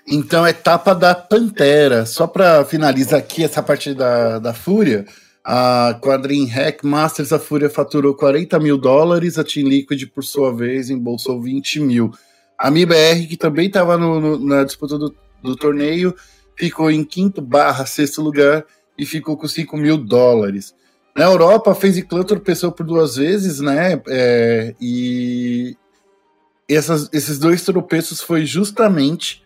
Então, 0.06 0.46
etapa 0.46 0.94
da 0.94 1.16
Pantera. 1.16 2.06
Só 2.06 2.28
para 2.28 2.66
finalizar 2.66 3.18
aqui 3.18 3.46
essa 3.46 3.64
parte 3.64 3.94
da, 3.94 4.38
da 4.38 4.54
Fúria, 4.54 5.06
a 5.42 5.98
Quadrim 6.02 6.46
Hack 6.46 6.84
Masters, 6.84 7.32
a 7.32 7.40
Fúria 7.40 7.70
faturou 7.70 8.14
40 8.14 8.60
mil 8.60 8.78
dólares, 8.78 9.40
a 9.40 9.44
Team 9.46 9.70
Liquid, 9.70 10.06
por 10.14 10.22
sua 10.22 10.54
vez, 10.54 10.90
embolsou 10.90 11.42
20 11.42 11.80
mil. 11.80 12.12
A 12.58 12.70
MIBR, 12.70 13.28
que 13.28 13.38
também 13.38 13.68
estava 13.68 13.98
na 13.98 14.66
disputa 14.66 14.98
do, 14.98 15.16
do 15.44 15.56
torneio, 15.56 16.16
ficou 16.58 16.90
em 16.90 17.04
quinto 17.04 17.42
barra 17.42 17.86
sexto 17.86 18.22
lugar 18.22 18.66
e 18.98 19.06
ficou 19.06 19.38
com 19.38 19.48
5 19.48 19.76
mil 19.78 19.98
dólares. 19.98 20.74
Na 21.16 21.26
Europa, 21.26 21.72
a 21.72 21.76
FaZe 21.76 22.04
Clan 22.04 22.24
tropeçou 22.24 22.72
por 22.72 22.86
duas 22.86 23.18
vezes, 23.18 23.60
né? 23.60 24.02
É, 24.08 24.74
e 24.82 25.78
essas, 26.68 27.10
esses 27.14 27.38
dois 27.38 27.64
tropeços 27.64 28.22
foi 28.22 28.46
justamente 28.46 29.44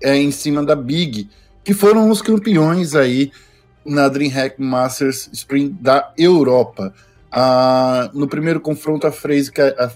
é, 0.00 0.16
em 0.16 0.30
cima 0.30 0.64
da 0.64 0.76
Big, 0.76 1.28
que 1.64 1.74
foram 1.74 2.08
os 2.10 2.22
campeões 2.22 2.94
aí 2.94 3.32
na 3.84 4.08
DreamHack 4.08 4.60
Masters 4.60 5.28
Spring 5.32 5.76
da 5.80 6.12
Europa. 6.16 6.94
Ah, 7.30 8.10
no 8.14 8.28
primeiro 8.28 8.60
confronto, 8.60 9.06
a 9.06 9.10
a, 9.10 9.90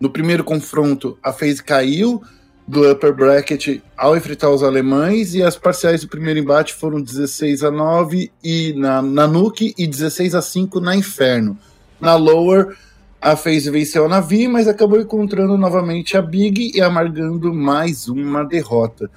no 0.00 0.10
primeiro 0.10 0.44
confronto, 0.44 1.18
a 1.22 1.32
FaZe 1.32 1.62
caiu 1.62 2.22
do 2.68 2.90
upper 2.90 3.14
bracket 3.14 3.80
ao 3.96 4.14
enfrentar 4.14 4.50
os 4.50 4.62
alemães 4.62 5.34
e 5.34 5.42
as 5.42 5.56
parciais 5.56 6.02
do 6.02 6.08
primeiro 6.08 6.38
embate 6.38 6.74
foram 6.74 7.00
16 7.00 7.64
a 7.64 7.70
9 7.70 8.30
e 8.44 8.74
na, 8.74 9.00
na 9.00 9.26
Nuke 9.26 9.74
e 9.78 9.86
16 9.86 10.34
a 10.34 10.42
5 10.42 10.78
na 10.78 10.94
Inferno. 10.94 11.58
Na 11.98 12.14
lower, 12.14 12.76
A 13.20 13.34
FaZe 13.34 13.70
venceu 13.70 14.04
a 14.04 14.08
Navi, 14.08 14.46
mas 14.46 14.68
acabou 14.68 15.00
encontrando 15.00 15.56
novamente 15.56 16.16
a 16.16 16.22
Big 16.22 16.70
e 16.74 16.80
amargando 16.80 17.52
mais 17.52 18.06
uma 18.06 18.44
derrota. 18.44 19.10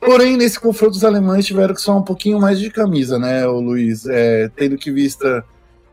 Porém, 0.00 0.36
nesse 0.36 0.58
confronto, 0.58 0.96
os 0.96 1.04
alemães 1.04 1.44
tiveram 1.44 1.74
que 1.74 1.80
só 1.80 1.98
um 1.98 2.02
pouquinho 2.02 2.40
mais 2.40 2.58
de 2.58 2.70
camisa, 2.70 3.18
né, 3.18 3.46
o 3.46 3.60
Luiz? 3.60 4.06
É, 4.06 4.48
tendo 4.56 4.78
que 4.78 4.90
vista 4.90 5.44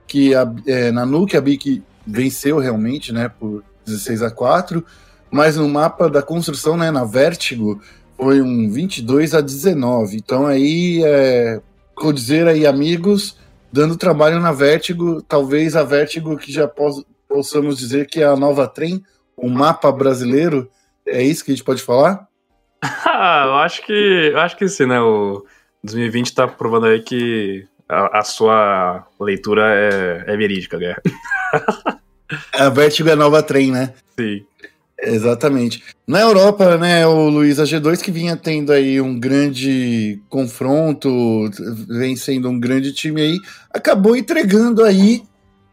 que 0.07 0.33
a, 0.33 0.51
é, 0.65 0.91
na 0.91 1.05
Nuke 1.05 1.35
a 1.35 1.41
Big 1.41 1.83
venceu 2.05 2.59
realmente, 2.59 3.11
né, 3.11 3.29
por 3.29 3.63
16 3.85 4.21
a 4.21 4.31
4, 4.31 4.85
mas 5.31 5.55
no 5.55 5.67
mapa 5.67 6.09
da 6.09 6.21
construção, 6.21 6.75
né, 6.75 6.91
na 6.91 7.03
Vertigo, 7.03 7.81
foi 8.17 8.41
um 8.41 8.69
22 8.69 9.33
a 9.33 9.41
19. 9.41 10.17
Então 10.17 10.45
aí, 10.45 11.01
é, 11.03 11.61
vou 11.99 12.11
dizer 12.11 12.47
aí, 12.47 12.65
amigos, 12.65 13.37
dando 13.71 13.97
trabalho 13.97 14.39
na 14.39 14.51
Vertigo, 14.51 15.21
talvez 15.21 15.75
a 15.75 15.83
Vertigo 15.83 16.37
que 16.37 16.51
já 16.51 16.67
poss 16.67 17.03
possamos 17.27 17.77
dizer 17.77 18.07
que 18.07 18.21
é 18.21 18.25
a 18.25 18.35
nova 18.35 18.67
trem, 18.67 19.03
o 19.37 19.47
mapa 19.47 19.91
brasileiro, 19.91 20.67
é 21.05 21.21
isso 21.21 21.45
que 21.45 21.51
a 21.51 21.55
gente 21.55 21.63
pode 21.63 21.81
falar? 21.81 22.27
Ah, 23.21 23.43
eu 23.47 23.55
acho 23.55 23.85
que 23.85 23.91
eu 24.31 24.39
acho 24.39 24.55
que 24.55 24.65
sim, 24.69 24.85
né? 24.85 25.01
O 25.01 25.45
2020 25.83 26.33
tá 26.33 26.47
provando 26.47 26.85
aí 26.85 27.01
que 27.01 27.67
a, 27.89 28.19
a 28.19 28.23
sua 28.23 29.05
leitura 29.19 29.63
é, 29.75 30.23
é 30.25 30.37
verídica, 30.37 30.77
né? 30.77 30.95
a 32.53 32.69
Vertigo 32.69 33.09
é 33.09 33.11
a 33.11 33.17
nova 33.17 33.43
trem, 33.43 33.71
né? 33.71 33.93
Sim. 34.17 34.45
Exatamente. 35.01 35.83
Na 36.05 36.21
Europa, 36.21 36.77
né, 36.77 37.07
o 37.07 37.29
Luiz, 37.29 37.59
a 37.59 37.63
G2 37.63 38.01
que 38.01 38.11
vinha 38.11 38.35
tendo 38.35 38.71
aí 38.71 38.99
um 38.99 39.17
grande 39.19 40.21
confronto, 40.29 41.49
vem 41.87 42.15
sendo 42.15 42.49
um 42.49 42.59
grande 42.59 42.91
time 42.91 43.21
aí, 43.21 43.37
acabou 43.71 44.15
entregando 44.15 44.83
aí 44.83 45.23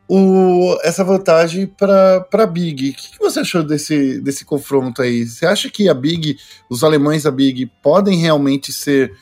o, 0.09 0.79
essa 0.83 1.03
vantagem 1.03 1.67
para 1.67 2.27
a 2.33 2.47
Big. 2.47 2.91
O 2.91 2.95
que, 2.95 3.11
que, 3.13 3.19
você 3.19 3.41
achou 3.41 3.63
desse, 3.63 4.21
desse 4.21 4.45
confronto 4.45 5.03
aí? 5.03 5.27
Você 5.27 5.45
acha 5.45 5.69
que 5.69 5.89
a 5.89 5.95
Big, 5.95 6.37
os 6.71 6.85
alemães 6.85 7.25
da 7.25 7.31
Big, 7.31 7.67
podem 7.83 8.19
realmente 8.19 8.73
ser 8.73 9.13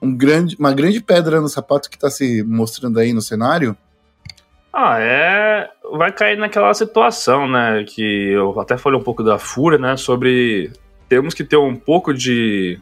um 0.00 0.16
grande, 0.16 0.56
uma 0.58 0.72
grande 0.72 1.00
pedra 1.00 1.40
no 1.40 1.48
sapato 1.48 1.90
que 1.90 1.96
está 1.96 2.10
se 2.10 2.42
mostrando 2.42 2.98
aí 2.98 3.12
no 3.12 3.20
cenário? 3.20 3.76
Ah, 4.72 4.98
é. 5.00 5.68
Vai 5.92 6.12
cair 6.12 6.38
naquela 6.38 6.72
situação, 6.74 7.48
né? 7.48 7.84
Que 7.84 8.30
eu 8.30 8.58
até 8.60 8.78
falei 8.78 8.98
um 8.98 9.02
pouco 9.02 9.22
da 9.22 9.38
Fúria, 9.38 9.78
né? 9.78 9.96
Sobre 9.96 10.72
temos 11.08 11.34
que 11.34 11.42
ter 11.42 11.56
um 11.56 11.74
pouco 11.74 12.14
de 12.14 12.78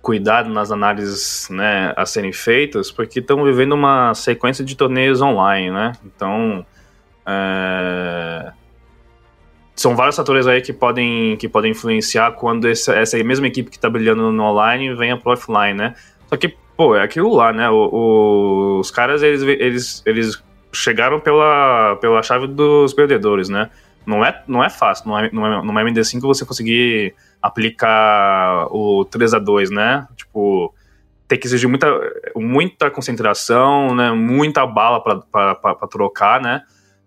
cuidado 0.00 0.48
nas 0.48 0.70
análises 0.70 1.48
né, 1.50 1.92
a 1.96 2.06
serem 2.06 2.32
feitas, 2.32 2.92
porque 2.92 3.18
estamos 3.18 3.44
vivendo 3.44 3.72
uma 3.72 4.14
sequência 4.14 4.64
de 4.64 4.76
torneios 4.76 5.20
online, 5.20 5.70
né? 5.70 5.92
Então, 6.04 6.64
é... 7.26 8.52
São 9.74 9.94
vários 9.94 10.16
fatores 10.16 10.46
aí 10.46 10.62
que 10.62 10.72
podem, 10.72 11.36
que 11.36 11.48
podem 11.48 11.72
influenciar 11.72 12.32
quando 12.32 12.66
essa, 12.66 12.94
essa 12.94 13.22
mesma 13.22 13.48
equipe 13.48 13.68
que 13.68 13.76
está 13.76 13.90
brilhando 13.90 14.32
no 14.32 14.42
online 14.44 14.94
venha 14.94 15.18
pro 15.18 15.32
offline, 15.32 15.74
né? 15.74 15.94
Só 16.28 16.36
que, 16.36 16.56
pô, 16.76 16.96
é 16.96 17.02
aquilo 17.02 17.34
lá, 17.34 17.52
né? 17.52 17.68
O, 17.68 17.74
o, 17.74 18.78
os 18.78 18.90
caras, 18.90 19.22
eles, 19.22 19.42
eles, 19.42 20.02
eles 20.06 20.42
chegaram 20.76 21.20
pela, 21.20 21.96
pela 22.00 22.22
chave 22.22 22.46
dos 22.46 22.92
perdedores, 22.92 23.48
né? 23.48 23.70
Não 24.06 24.24
é, 24.24 24.42
não 24.46 24.62
é 24.62 24.70
fácil 24.70 25.10
no, 25.10 25.62
no 25.62 25.72
MD5 25.72 26.20
você 26.20 26.44
conseguir 26.44 27.14
aplicar 27.42 28.68
o 28.70 29.04
3 29.04 29.34
a 29.34 29.38
2 29.38 29.70
né? 29.70 30.06
Tipo, 30.16 30.72
tem 31.26 31.38
que 31.38 31.46
exigir 31.46 31.68
muita, 31.68 31.88
muita 32.36 32.90
concentração, 32.90 33.94
né? 33.94 34.12
Muita 34.12 34.64
bala 34.66 35.00
para 35.00 35.88
trocar, 35.90 36.40
né? 36.40 36.62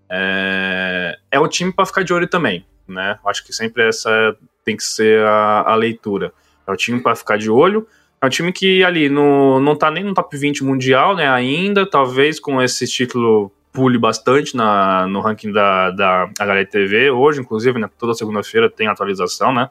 É, 0.09 1.17
é 1.31 1.39
um 1.39 1.47
time 1.47 1.71
para 1.71 1.85
ficar 1.85 2.03
de 2.03 2.13
olho 2.13 2.27
também, 2.27 2.65
né? 2.87 3.17
Acho 3.25 3.45
que 3.45 3.53
sempre 3.53 3.87
essa 3.87 4.35
tem 4.65 4.75
que 4.75 4.83
ser 4.83 5.23
a, 5.23 5.71
a 5.71 5.75
leitura. 5.75 6.33
É 6.67 6.71
um 6.71 6.75
time 6.75 6.99
para 6.99 7.15
ficar 7.15 7.37
de 7.37 7.49
olho. 7.49 7.87
É 8.21 8.25
um 8.25 8.29
time 8.29 8.51
que 8.51 8.83
ali 8.83 9.07
no, 9.07 9.59
não 9.61 9.75
tá 9.75 9.89
nem 9.89 10.03
no 10.03 10.13
top 10.13 10.35
20 10.35 10.63
mundial, 10.63 11.15
né? 11.15 11.29
Ainda, 11.29 11.89
talvez 11.89 12.39
com 12.39 12.61
esse 12.61 12.85
título 12.87 13.51
pule 13.79 13.97
bastante 13.97 14.57
na, 14.57 15.07
no 15.07 15.21
ranking 15.21 15.53
da, 15.53 15.89
da 15.91 16.29
HLTV. 16.37 17.11
Hoje, 17.11 17.39
inclusive, 17.39 17.79
né, 17.79 17.89
toda 17.97 18.13
segunda-feira 18.13 18.69
tem 18.69 18.87
atualização, 18.87 19.53
né? 19.53 19.69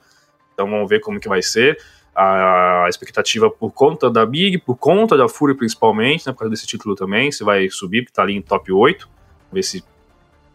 Então 0.55 0.69
vamos 0.69 0.89
ver 0.89 1.01
como 1.01 1.21
que 1.21 1.29
vai 1.29 1.43
ser. 1.43 1.79
A, 2.17 2.87
expectativa 2.89 3.51
por 3.51 3.71
conta 3.71 4.11
da 4.11 4.25
Big, 4.25 4.57
por 4.59 4.77
conta 4.77 5.15
da 5.15 5.29
Fúria 5.29 5.55
principalmente, 5.55 6.27
né? 6.27 6.33
Por 6.33 6.39
causa 6.39 6.51
desse 6.51 6.67
título 6.67 6.95
também, 6.95 7.31
se 7.31 7.45
vai 7.45 7.69
subir, 7.69 8.03
porque 8.03 8.15
tá 8.15 8.23
ali 8.23 8.35
em 8.35 8.41
top 8.41 8.73
8. 8.73 9.07
Ver 9.53 9.63
se 9.63 9.85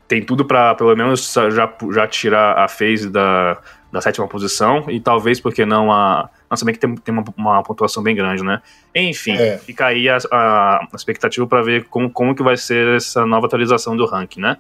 tem 0.08 0.26
tudo 0.26 0.44
para 0.44 0.74
pelo 0.74 0.96
menos 0.96 1.32
já, 1.32 1.72
já 1.92 2.08
tirar 2.08 2.58
a 2.58 2.68
phase 2.68 3.08
da, 3.08 3.62
da 3.93 4.01
sétima 4.01 4.27
posição 4.27 4.86
e 4.89 4.99
talvez, 4.99 5.39
porque 5.39 5.67
não, 5.67 5.91
a. 5.91 6.27
Nós 6.49 6.60
também 6.60 6.73
que 6.73 6.82
tem, 6.82 6.95
tem 6.95 7.13
uma, 7.13 7.23
uma 7.38 7.62
pontuação 7.62 8.01
bem 8.01 8.15
grande, 8.15 8.43
né? 8.43 8.60
Enfim, 8.95 9.34
é. 9.34 9.60
fica 9.60 9.86
aí 9.86 10.10
a, 10.10 10.17
a, 10.32 10.88
expectativa 10.95 11.45
para 11.45 11.62
ver 11.62 11.86
como, 11.86 12.10
como 12.10 12.34
que 12.34 12.41
vai 12.41 12.58
ser 12.58 12.95
essa 12.95 13.23
nova 13.23 13.45
atualização 13.45 13.95
do 13.95 14.08
ranking, 14.08 14.41
né? 14.41 14.58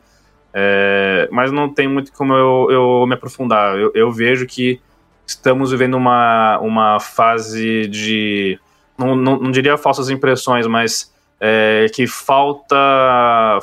É, 0.53 1.27
mas 1.31 1.51
não 1.51 1.67
tem 1.67 1.87
muito 1.87 2.13
como 2.13 2.31
eu, 2.31 2.67
eu 2.69 3.07
me 3.07 3.15
aprofundar. 3.15 3.75
Eu, 3.75 3.91
eu, 3.95 4.11
vejo 4.11 4.45
que 4.45 4.79
estamos 5.25 5.71
vivendo 5.71 5.95
uma, 5.95 6.59
uma 6.59 6.99
fase 6.99 7.87
de. 7.87 8.59
Não, 8.95 9.15
não, 9.15 9.39
não 9.39 9.49
diria 9.49 9.79
falsas 9.79 10.11
impressões, 10.11 10.67
mas 10.67 11.11
é, 11.41 11.87
que 11.91 12.05
falta. 12.05 12.77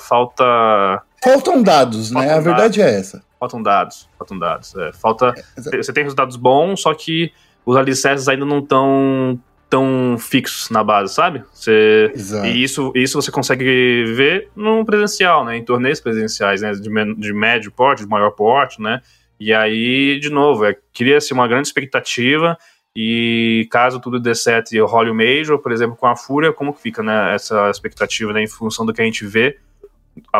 Falta 0.00 1.04
Faltam 1.22 1.62
dados, 1.62 2.10
né? 2.10 2.22
Faltam 2.22 2.38
a 2.38 2.40
verdade 2.40 2.82
é 2.82 2.98
essa. 2.98 3.22
Faltam 3.40 3.62
dados, 3.62 4.06
faltam 4.18 4.38
dados. 4.38 4.76
É, 4.76 4.92
falta. 4.92 5.34
É, 5.56 5.76
você 5.78 5.94
tem 5.94 6.04
resultados 6.04 6.36
bons, 6.36 6.82
só 6.82 6.92
que 6.92 7.32
os 7.64 7.74
alicerces 7.74 8.28
ainda 8.28 8.44
não 8.44 8.58
estão 8.58 9.40
tão 9.70 10.16
fixos 10.18 10.68
na 10.68 10.84
base, 10.84 11.14
sabe? 11.14 11.42
Você, 11.50 12.12
Exato. 12.14 12.46
E 12.46 12.62
isso, 12.62 12.92
isso 12.94 13.22
você 13.22 13.30
consegue 13.30 14.04
ver 14.14 14.50
no 14.54 14.84
presencial, 14.84 15.42
né? 15.44 15.56
Em 15.56 15.64
torneios 15.64 16.00
presenciais, 16.00 16.60
né? 16.60 16.72
De, 16.72 16.90
de 17.14 17.32
médio 17.32 17.72
porte, 17.72 18.02
de 18.02 18.08
maior 18.08 18.32
porte, 18.32 18.82
né? 18.82 19.00
E 19.38 19.54
aí, 19.54 20.20
de 20.20 20.28
novo, 20.28 20.66
é, 20.66 20.76
cria-se 20.92 21.32
uma 21.32 21.48
grande 21.48 21.68
expectativa 21.68 22.58
e 22.94 23.66
caso 23.70 24.00
tudo 24.00 24.20
dê 24.20 24.34
certo 24.34 24.72
e 24.74 24.80
role 24.80 25.10
o 25.10 25.14
Major, 25.14 25.58
por 25.58 25.72
exemplo, 25.72 25.96
com 25.96 26.06
a 26.06 26.14
Fúria, 26.14 26.52
como 26.52 26.74
que 26.74 26.82
fica, 26.82 27.02
né? 27.02 27.34
Essa 27.34 27.70
expectativa, 27.70 28.34
né? 28.34 28.42
Em 28.42 28.48
função 28.48 28.84
do 28.84 28.92
que 28.92 29.00
a 29.00 29.04
gente 29.04 29.24
vê 29.24 29.56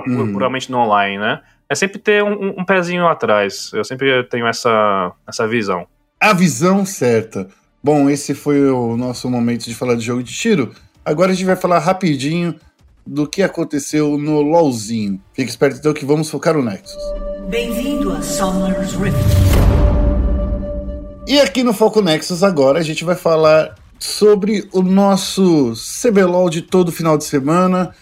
uhum. 0.07 0.33
puramente 0.33 0.71
no 0.71 0.79
online, 0.79 1.19
né? 1.19 1.41
É 1.71 1.75
sempre 1.77 2.01
ter 2.01 2.21
um, 2.25 2.59
um, 2.59 2.65
pezinho 2.65 3.07
atrás. 3.07 3.71
Eu 3.73 3.85
sempre 3.85 4.25
tenho 4.25 4.45
essa, 4.45 5.13
essa 5.25 5.47
visão. 5.47 5.87
A 6.19 6.33
visão 6.33 6.85
certa. 6.85 7.47
Bom, 7.81 8.11
esse 8.11 8.35
foi 8.35 8.69
o 8.69 8.97
nosso 8.97 9.31
momento 9.31 9.67
de 9.67 9.75
falar 9.77 9.95
de 9.95 10.01
jogo 10.01 10.21
de 10.21 10.35
tiro. 10.35 10.75
Agora 11.05 11.31
a 11.31 11.35
gente 11.35 11.47
vai 11.47 11.55
falar 11.55 11.79
rapidinho 11.79 12.57
do 13.07 13.25
que 13.25 13.41
aconteceu 13.41 14.19
no 14.19 14.41
LoLzinho. 14.41 15.23
Fique 15.33 15.49
esperto 15.49 15.79
então 15.79 15.95
que 15.95 16.05
vamos 16.05 16.29
focar 16.29 16.55
no 16.55 16.63
Nexus. 16.65 17.01
Bem-vindo 17.49 18.11
a 18.11 18.21
Summer's 18.21 18.95
Rift. 18.95 19.17
E 21.29 21.39
aqui 21.39 21.63
no 21.63 21.73
Foco 21.73 22.03
Nexus 22.03 22.43
agora 22.43 22.81
a 22.81 22.83
gente 22.83 23.05
vai 23.05 23.15
falar 23.15 23.77
sobre 23.97 24.69
o 24.73 24.83
nosso 24.83 25.75
CBLOL 26.03 26.51
de 26.51 26.63
todo 26.63 26.91
final 26.91 27.17
de 27.17 27.23
semana. 27.23 27.95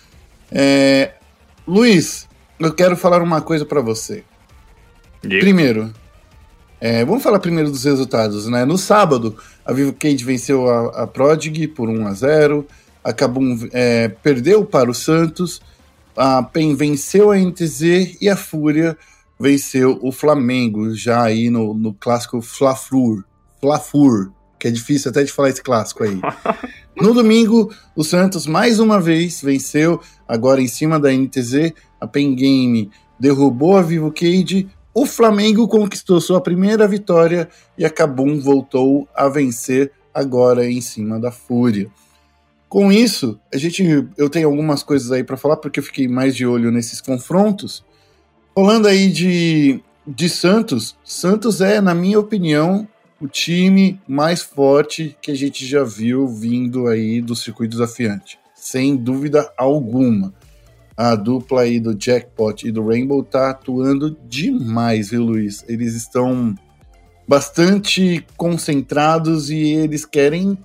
É, 0.51 1.13
Luiz, 1.67 2.28
eu 2.59 2.73
quero 2.73 2.97
falar 2.97 3.23
uma 3.23 3.41
coisa 3.41 3.65
para 3.65 3.81
você. 3.81 4.25
Primeiro, 5.21 5.93
é, 6.81 7.05
vamos 7.05 7.23
falar 7.23 7.39
primeiro 7.41 7.71
dos 7.71 7.85
resultados, 7.85 8.47
né? 8.47 8.65
No 8.65 8.79
sábado, 8.79 9.37
a 9.65 9.73
Vivo 9.73 9.93
Cade 9.93 10.25
venceu 10.25 10.69
a, 10.69 11.03
a 11.03 11.07
Prodig 11.07 11.67
por 11.69 11.89
1 11.89 12.07
a 12.07 12.13
0 12.13 12.67
a 13.03 13.13
Kabum 13.13 13.59
é, 13.73 14.09
perdeu 14.09 14.65
para 14.65 14.91
o 14.91 14.95
Santos, 14.95 15.63
a 16.17 16.43
PEN 16.43 16.75
venceu 16.75 17.31
a 17.31 17.39
NTZ 17.39 18.19
e 18.21 18.29
a 18.29 18.37
Fúria 18.37 18.99
venceu 19.41 19.99
o 20.03 20.13
Flamengo, 20.13 20.95
já 20.95 21.23
aí 21.23 21.49
no, 21.49 21.73
no 21.73 21.95
clássico 21.95 22.43
Flafur, 22.43 23.25
Flafur, 23.61 24.31
que 24.59 24.69
é 24.69 24.71
difícil 24.71 25.11
até 25.11 25.23
de 25.23 25.33
falar 25.33 25.49
esse 25.51 25.63
clássico 25.63 26.05
aí. 26.05 26.21
No 27.01 27.15
domingo, 27.15 27.73
o 27.95 28.03
Santos 28.03 28.45
mais 28.45 28.81
uma 28.81 29.01
vez 29.01 29.41
venceu, 29.41 30.03
agora 30.27 30.61
em 30.61 30.67
cima 30.67 30.99
da 30.99 31.13
NTZ, 31.13 31.73
a 32.01 32.07
Pen 32.07 32.35
Game 32.35 32.91
derrubou 33.19 33.77
a 33.77 33.83
Vivo 33.83 34.13
Cage, 34.13 34.69
o 34.95 35.07
Flamengo 35.07 35.69
conquistou 35.69 36.21
sua 36.21 36.41
primeira 36.41 36.87
vitória 36.89 37.49
e 37.77 37.85
a 37.85 37.91
Kabum 37.91 38.41
voltou 38.41 39.09
a 39.15 39.29
vencer 39.29 39.93
agora 40.13 40.69
em 40.69 40.81
cima 40.81 41.21
da 41.21 41.31
Fúria. 41.31 41.89
Com 42.69 42.93
isso, 42.93 43.39
a 43.53 43.57
gente, 43.57 43.83
eu 44.17 44.29
tenho 44.29 44.49
algumas 44.49 44.83
coisas 44.83 45.11
aí 45.11 45.25
para 45.25 45.37
falar 45.37 45.57
porque 45.57 45.81
eu 45.81 45.85
fiquei 45.85 46.07
mais 46.07 46.37
de 46.37 46.45
olho 46.45 46.71
nesses 46.71 47.01
confrontos. 47.01 47.85
Falando 48.55 48.89
aí 48.89 49.11
de, 49.11 49.81
de 50.07 50.29
Santos, 50.29 50.97
Santos 51.05 51.61
é, 51.61 51.81
na 51.81 51.95
minha 51.95 52.19
opinião, 52.19 52.87
o 53.21 53.27
time 53.27 54.01
mais 54.07 54.43
forte 54.43 55.17
que 55.23 55.31
a 55.31 55.35
gente 55.35 55.65
já 55.65 55.83
viu 55.83 56.29
vindo 56.29 56.87
aí 56.89 57.21
do 57.21 57.35
circuito 57.35 57.71
desafiante, 57.71 58.39
sem 58.55 58.97
dúvida 58.97 59.51
alguma. 59.57 60.35
A 60.99 61.15
dupla 61.15 61.61
aí 61.61 61.79
do 61.79 61.97
Jackpot 61.97 62.67
e 62.67 62.73
do 62.73 62.85
Rainbow 62.85 63.23
tá 63.23 63.51
atuando 63.51 64.19
demais, 64.27 65.11
viu, 65.11 65.23
Luiz? 65.23 65.65
Eles 65.69 65.95
estão 65.95 66.57
bastante 67.27 68.27
concentrados 68.37 69.49
e 69.49 69.75
eles 69.75 70.05
querem 70.05 70.59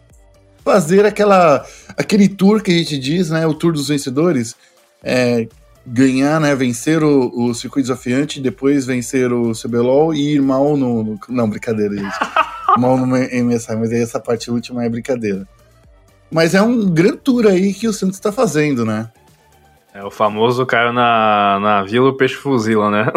fazer 0.65 1.05
aquela 1.05 1.63
aquele 1.95 2.27
tour 2.27 2.63
que 2.63 2.71
a 2.71 2.77
gente 2.79 2.97
diz, 2.97 3.29
né? 3.29 3.45
O 3.45 3.53
tour 3.53 3.73
dos 3.73 3.89
vencedores. 3.89 4.55
É, 5.03 5.47
ganhar, 5.85 6.41
né? 6.41 6.55
Vencer 6.55 7.03
o, 7.03 7.29
o 7.29 7.53
circuito 7.53 7.89
desafiante, 7.89 8.41
depois 8.41 8.87
vencer 8.87 9.31
o 9.31 9.51
CBLOL 9.51 10.15
e 10.15 10.33
ir 10.33 10.41
mal 10.41 10.75
no. 10.75 11.03
no 11.03 11.19
não, 11.29 11.47
brincadeira, 11.47 11.95
gente. 11.95 12.15
mal 12.79 12.97
no 12.97 13.05
MSI, 13.05 13.75
mas 13.75 13.91
aí 13.91 14.01
essa 14.01 14.19
parte 14.19 14.49
última 14.49 14.83
é 14.83 14.89
brincadeira. 14.89 15.47
Mas 16.31 16.55
é 16.55 16.61
um 16.63 16.89
grande 16.89 17.17
tour 17.17 17.45
aí 17.45 17.71
que 17.71 17.87
o 17.87 17.93
Santos 17.93 18.15
está 18.15 18.31
fazendo, 18.31 18.83
né? 18.83 19.11
É 19.93 20.03
o 20.03 20.09
famoso 20.09 20.65
cara 20.65 20.91
na, 20.91 21.59
na 21.61 21.83
Vila 21.83 22.09
o 22.09 22.13
Peixe 22.13 22.33
Fuzila, 22.33 22.89
né? 22.89 23.11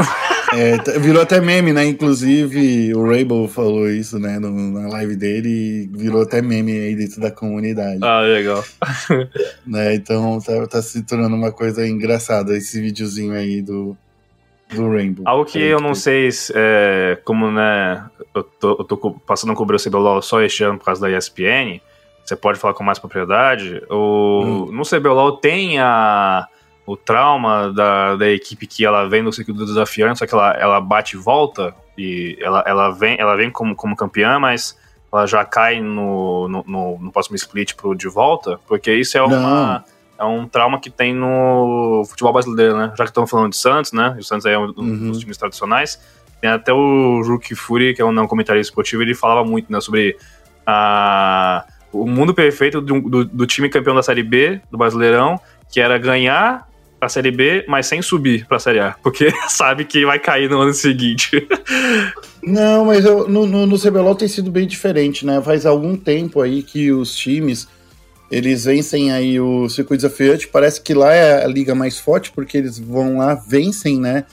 É, 0.55 0.99
virou 0.99 1.23
até 1.23 1.41
meme, 1.41 1.73
né? 1.73 1.87
Inclusive 1.87 2.95
o 2.95 3.09
Rainbow 3.09 3.49
falou 3.49 3.91
isso, 3.91 4.19
né? 4.19 4.39
No, 4.39 4.51
na 4.51 4.87
live 4.89 5.17
dele 5.17 5.49
e 5.49 5.87
virou 5.87 6.21
até 6.21 6.43
meme 6.43 6.73
aí 6.73 6.95
dentro 6.95 7.19
da 7.19 7.31
comunidade. 7.31 7.99
Ah, 8.03 8.21
legal. 8.21 8.62
né? 9.67 9.95
Então 9.95 10.39
tá, 10.39 10.67
tá 10.67 10.83
se 10.83 11.03
tornando 11.03 11.35
uma 11.35 11.51
coisa 11.51 11.87
engraçada 11.87 12.55
esse 12.55 12.79
videozinho 12.79 13.33
aí 13.33 13.62
do, 13.62 13.97
do 14.75 14.91
Rainbow. 14.91 15.25
Algo 15.27 15.47
que 15.47 15.59
eu 15.59 15.81
não 15.81 15.95
sei 15.95 16.29
é, 16.55 17.19
como, 17.25 17.51
né? 17.51 18.05
Eu 18.35 18.43
tô, 18.43 18.77
eu 18.79 18.85
tô 18.85 18.97
passando 19.27 19.53
a 19.53 19.57
cobrir 19.57 19.77
o 19.77 19.83
CBLOL 19.83 20.21
só 20.21 20.43
este 20.43 20.62
ano 20.62 20.79
por 20.79 20.85
causa 20.85 21.01
da 21.01 21.11
ESPN. 21.11 21.81
Você 22.23 22.37
pode 22.37 22.59
falar 22.59 22.75
com 22.75 22.85
mais 22.85 22.99
propriedade. 22.99 23.83
O, 23.89 24.43
hum. 24.45 24.73
No 24.73 24.83
CBLOL 24.83 25.39
tem 25.39 25.79
a 25.79 26.47
o 26.87 26.96
trauma 26.96 27.72
da, 27.72 28.14
da 28.14 28.31
equipe 28.31 28.66
que 28.66 28.85
ela 28.85 29.09
vem 29.09 29.20
no 29.20 29.33
circuito 29.33 29.59
do 29.59 29.66
desafiante, 29.66 30.20
só 30.20 30.27
que 30.27 30.33
ela, 30.33 30.53
ela 30.53 30.81
bate 30.81 31.16
e 31.16 31.18
volta, 31.18 31.75
e 31.99 32.38
ela, 32.40 32.62
ela 32.64 32.90
vem, 32.90 33.16
ela 33.18 33.35
vem 33.37 33.51
como, 33.51 33.75
como 33.75 33.96
campeã, 33.96 34.38
mas 34.38 34.79
ela 35.12 35.27
já 35.27 35.44
cai 35.44 35.81
no, 35.81 36.49
no, 36.49 36.64
no, 36.66 36.99
no 36.99 37.12
próximo 37.12 37.35
split 37.37 37.75
pro 37.75 37.94
de 37.94 38.09
volta, 38.09 38.61
porque 38.68 38.92
isso 38.92 39.18
é 39.18 39.22
uma. 39.22 39.85
É 40.18 40.25
um 40.25 40.49
trauma 40.49 40.81
que 40.81 40.88
tem 40.88 41.14
no 41.14 42.03
futebol 42.09 42.33
brasileiro, 42.33 42.75
né? 42.79 42.90
Já 42.96 43.05
que 43.05 43.11
estamos 43.11 43.29
falando 43.29 43.51
de 43.51 43.59
Santos, 43.59 43.92
né? 43.92 44.16
O 44.18 44.22
Santos 44.22 44.46
é 44.46 44.59
um 44.59 44.72
uhum. 44.75 45.11
dos 45.11 45.18
times 45.18 45.37
tradicionais. 45.37 46.01
Tem 46.40 46.49
até 46.49 46.72
o 46.72 47.22
Juki 47.22 47.55
Fury, 47.55 47.92
que 47.92 48.01
é 48.01 48.05
um 48.05 48.12
não 48.12 48.27
comentarista 48.27 48.70
esportivo, 48.70 49.03
ele 49.03 49.14
falava 49.14 49.44
muito 49.44 49.70
né, 49.70 49.79
sobre 49.79 50.16
a, 50.66 51.66
o 51.92 52.07
mundo 52.07 52.33
perfeito 52.33 52.81
do, 52.81 53.01
do, 53.01 53.25
do 53.27 53.46
time 53.46 53.68
campeão 53.68 53.94
da 53.94 54.03
Série 54.03 54.22
B, 54.22 54.59
do 54.70 54.79
Brasileirão, 54.79 55.38
que 55.70 55.81
era 55.81 55.99
ganhar 55.99 56.65
pra 56.98 57.09
Série 57.09 57.30
B, 57.30 57.64
mas 57.68 57.87
sem 57.87 58.00
subir 58.00 58.46
pra 58.46 58.59
Série 58.59 58.80
A, 58.80 58.92
porque 59.02 59.28
sabe 59.48 59.85
que 59.85 60.04
vai 60.04 60.18
cair 60.18 60.48
no 60.48 60.61
ano 60.61 60.74
seguinte. 60.74 61.46
Não, 62.42 62.85
mas 62.85 63.04
eu, 63.04 63.28
no, 63.28 63.46
no, 63.46 63.66
no 63.66 63.78
CBLOL 63.78 64.14
tem 64.14 64.28
sido 64.28 64.50
bem 64.50 64.66
diferente, 64.66 65.24
né? 65.26 65.40
Faz 65.42 65.66
algum 65.66 65.96
tempo 65.96 66.40
aí 66.40 66.62
que 66.62 66.92
os 66.92 67.14
times 67.14 67.68
eles 68.30 68.64
vencem 68.64 69.12
aí 69.12 69.38
o 69.38 69.68
circuito 69.68 70.02
desafiante. 70.02 70.48
Parece 70.48 70.80
que 70.80 70.94
lá 70.94 71.12
é 71.12 71.44
a 71.44 71.48
liga 71.48 71.74
mais 71.74 71.98
forte, 71.98 72.32
porque 72.32 72.56
eles 72.56 72.78
vão 72.78 73.18
lá, 73.18 73.35
vencem, 73.35 74.00
né? 74.00 74.24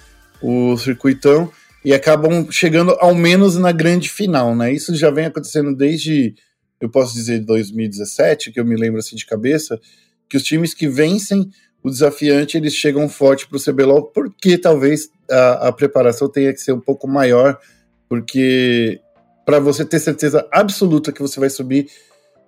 O 0.42 0.76
circuitão 0.78 1.52
e 1.86 1.94
acabam 1.94 2.48
chegando 2.50 2.92
ao 3.00 3.14
menos 3.14 3.58
na 3.58 3.72
grande 3.72 4.10
final, 4.10 4.56
né? 4.56 4.72
Isso 4.72 4.96
já 4.96 5.12
vem 5.12 5.26
acontecendo 5.26 5.76
desde, 5.76 6.34
eu 6.80 6.90
posso 6.90 7.14
dizer, 7.14 7.40
2017, 7.40 8.52
que 8.52 8.60
eu 8.60 8.66
me 8.66 8.76
lembro 8.76 9.00
assim 9.00 9.16
de 9.16 9.26
cabeça, 9.26 9.80
que 10.30 10.38
os 10.38 10.44
times 10.44 10.74
que 10.74 10.88
vencem 10.88 11.50
o 11.84 11.90
desafiante 11.90 12.56
eles 12.58 12.74
chegam 12.74 13.10
forte 13.10 13.46
para 13.48 13.58
o 13.58 13.62
CBLOL, 13.62 14.04
porque 14.04 14.58
talvez 14.58 15.10
a, 15.30 15.68
a, 15.68 15.72
preparação 15.72 16.30
tenha 16.30 16.54
que 16.54 16.62
ser 16.62 16.72
um 16.72 16.80
pouco 16.80 17.08
maior, 17.08 17.60
porque 18.08 19.02
para 19.46 19.60
você 19.60 19.84
ter 19.84 20.00
certeza 20.00 20.48
absoluta 20.52 21.12
que 21.12 21.22
você 21.22 21.40
vai 21.40 21.50
subir 21.50 21.88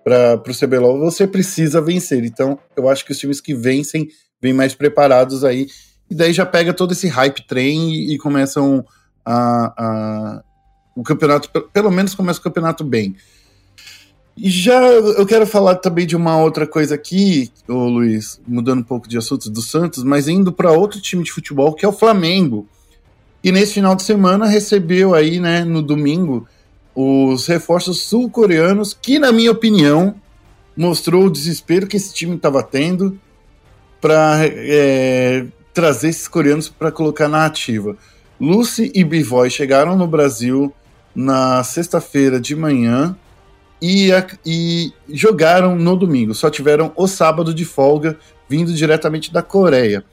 para 0.04 0.42
o 0.48 0.58
CBLOL, 0.58 1.00
você 1.00 1.28
precisa 1.28 1.82
vencer. 1.82 2.24
Então, 2.24 2.58
eu 2.78 2.88
acho 2.88 3.04
que 3.04 3.12
os 3.12 3.18
times 3.18 3.42
que 3.42 3.54
vencem 3.54 4.08
vêm 4.42 4.54
mais 4.54 4.74
preparados 4.74 5.44
aí, 5.44 5.68
e 6.10 6.16
daí 6.16 6.32
já 6.32 6.46
pega 6.46 6.74
todo 6.74 6.94
esse 6.94 7.08
hype 7.08 7.46
trem 7.48 7.90
e, 7.92 8.14
e 8.14 8.18
começam 8.18 8.86
a, 9.26 9.74
a, 9.78 10.44
o 10.96 11.04
campeonato, 11.04 11.50
pelo 11.74 11.92
menos 11.92 12.16
começa 12.16 12.40
o 12.40 12.44
campeonato 12.44 12.84
bem. 12.84 13.16
E 14.38 14.50
já 14.50 14.82
eu 14.82 15.26
quero 15.26 15.48
falar 15.48 15.76
também 15.76 16.06
de 16.06 16.16
uma 16.16 16.38
outra 16.38 16.68
coisa 16.68 16.96
aqui, 16.96 17.50
ô 17.68 17.86
Luiz, 17.86 18.42
mudando 18.46 18.80
um 18.80 18.84
pouco 18.84 19.08
de 19.08 19.18
assuntos 19.18 19.48
do 19.48 19.62
Santos, 19.62 20.04
mas 20.04 20.28
indo 20.28 20.52
para 20.52 20.74
outro 20.74 21.00
time 21.00 21.24
de 21.24 21.32
futebol 21.32 21.74
que 21.74 21.86
é 21.86 21.88
o 21.88 21.94
Flamengo. 21.94 22.68
E 23.42 23.52
nesse 23.52 23.76
final 23.76 23.96
de 23.96 24.04
semana 24.04 24.46
recebeu 24.46 25.14
aí, 25.14 25.40
né, 25.40 25.64
no 25.64 25.82
domingo, 25.82 26.46
os 26.94 27.48
reforços 27.48 28.02
sul-coreanos, 28.02 28.98
que 29.00 29.20
na 29.20 29.32
minha 29.32 29.52
opinião 29.52 30.16
mostrou 30.76 31.26
o 31.26 31.32
desespero 31.32 31.88
que 31.88 31.96
esse 31.96 32.14
time 32.14 32.36
estava 32.36 32.62
tendo 32.62 33.18
para 34.02 34.40
é, 34.44 35.46
trazer 35.74 36.10
esses 36.10 36.28
coreanos 36.28 36.68
para 36.68 36.92
colocar 36.92 37.30
na 37.30 37.46
ativa. 37.46 37.96
Lucy 38.40 38.92
e 38.94 39.04
Bivoy 39.04 39.50
chegaram 39.50 39.96
no 39.96 40.08
Brasil 40.08 40.74
na 41.16 41.64
sexta-feira 41.64 42.38
de 42.38 42.54
manhã 42.54 43.16
e, 43.86 44.12
e 44.44 44.94
jogaram 45.10 45.76
no 45.76 45.96
domingo. 45.96 46.34
Só 46.34 46.50
tiveram 46.50 46.92
o 46.96 47.08
sábado 47.08 47.54
de 47.54 47.64
folga, 47.64 48.18
vindo 48.50 48.74
diretamente 48.74 49.32
da 49.32 49.44
Coreia. 49.44 50.04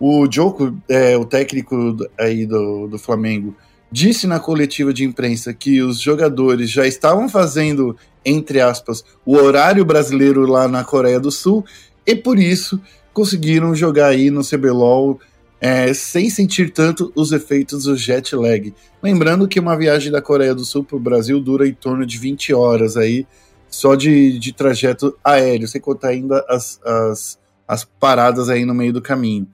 O 0.00 0.26
Joko, 0.30 0.74
é, 0.88 1.16
o 1.16 1.24
técnico 1.26 1.96
aí 2.18 2.46
do, 2.46 2.88
do 2.88 2.98
Flamengo, 2.98 3.54
disse 3.90 4.26
na 4.26 4.40
coletiva 4.40 4.94
de 4.94 5.04
imprensa 5.04 5.52
que 5.52 5.82
os 5.82 6.00
jogadores 6.00 6.70
já 6.70 6.86
estavam 6.86 7.28
fazendo, 7.28 7.94
entre 8.24 8.60
aspas, 8.60 9.04
o 9.26 9.36
horário 9.36 9.84
brasileiro 9.84 10.46
lá 10.46 10.66
na 10.66 10.82
Coreia 10.82 11.20
do 11.20 11.30
Sul 11.30 11.64
e 12.06 12.14
por 12.14 12.38
isso 12.38 12.80
conseguiram 13.12 13.74
jogar 13.74 14.06
aí 14.06 14.30
no 14.30 14.40
CBLOL 14.42 15.20
é, 15.64 15.94
sem 15.94 16.28
sentir 16.28 16.72
tanto 16.72 17.12
os 17.14 17.30
efeitos 17.30 17.84
do 17.84 17.96
jet 17.96 18.34
lag. 18.34 18.74
Lembrando 19.00 19.46
que 19.46 19.60
uma 19.60 19.78
viagem 19.78 20.10
da 20.10 20.20
Coreia 20.20 20.52
do 20.56 20.64
Sul 20.64 20.82
para 20.82 20.96
o 20.96 21.00
Brasil 21.00 21.40
dura 21.40 21.68
em 21.68 21.72
torno 21.72 22.04
de 22.04 22.18
20 22.18 22.52
horas 22.52 22.96
aí, 22.96 23.24
só 23.70 23.94
de, 23.94 24.40
de 24.40 24.52
trajeto 24.52 25.16
aéreo, 25.22 25.68
sem 25.68 25.80
contar 25.80 26.08
ainda 26.08 26.44
as, 26.48 26.80
as, 26.84 27.38
as 27.68 27.84
paradas 27.84 28.48
aí 28.48 28.64
no 28.64 28.74
meio 28.74 28.92
do 28.92 29.00
caminho. 29.00 29.46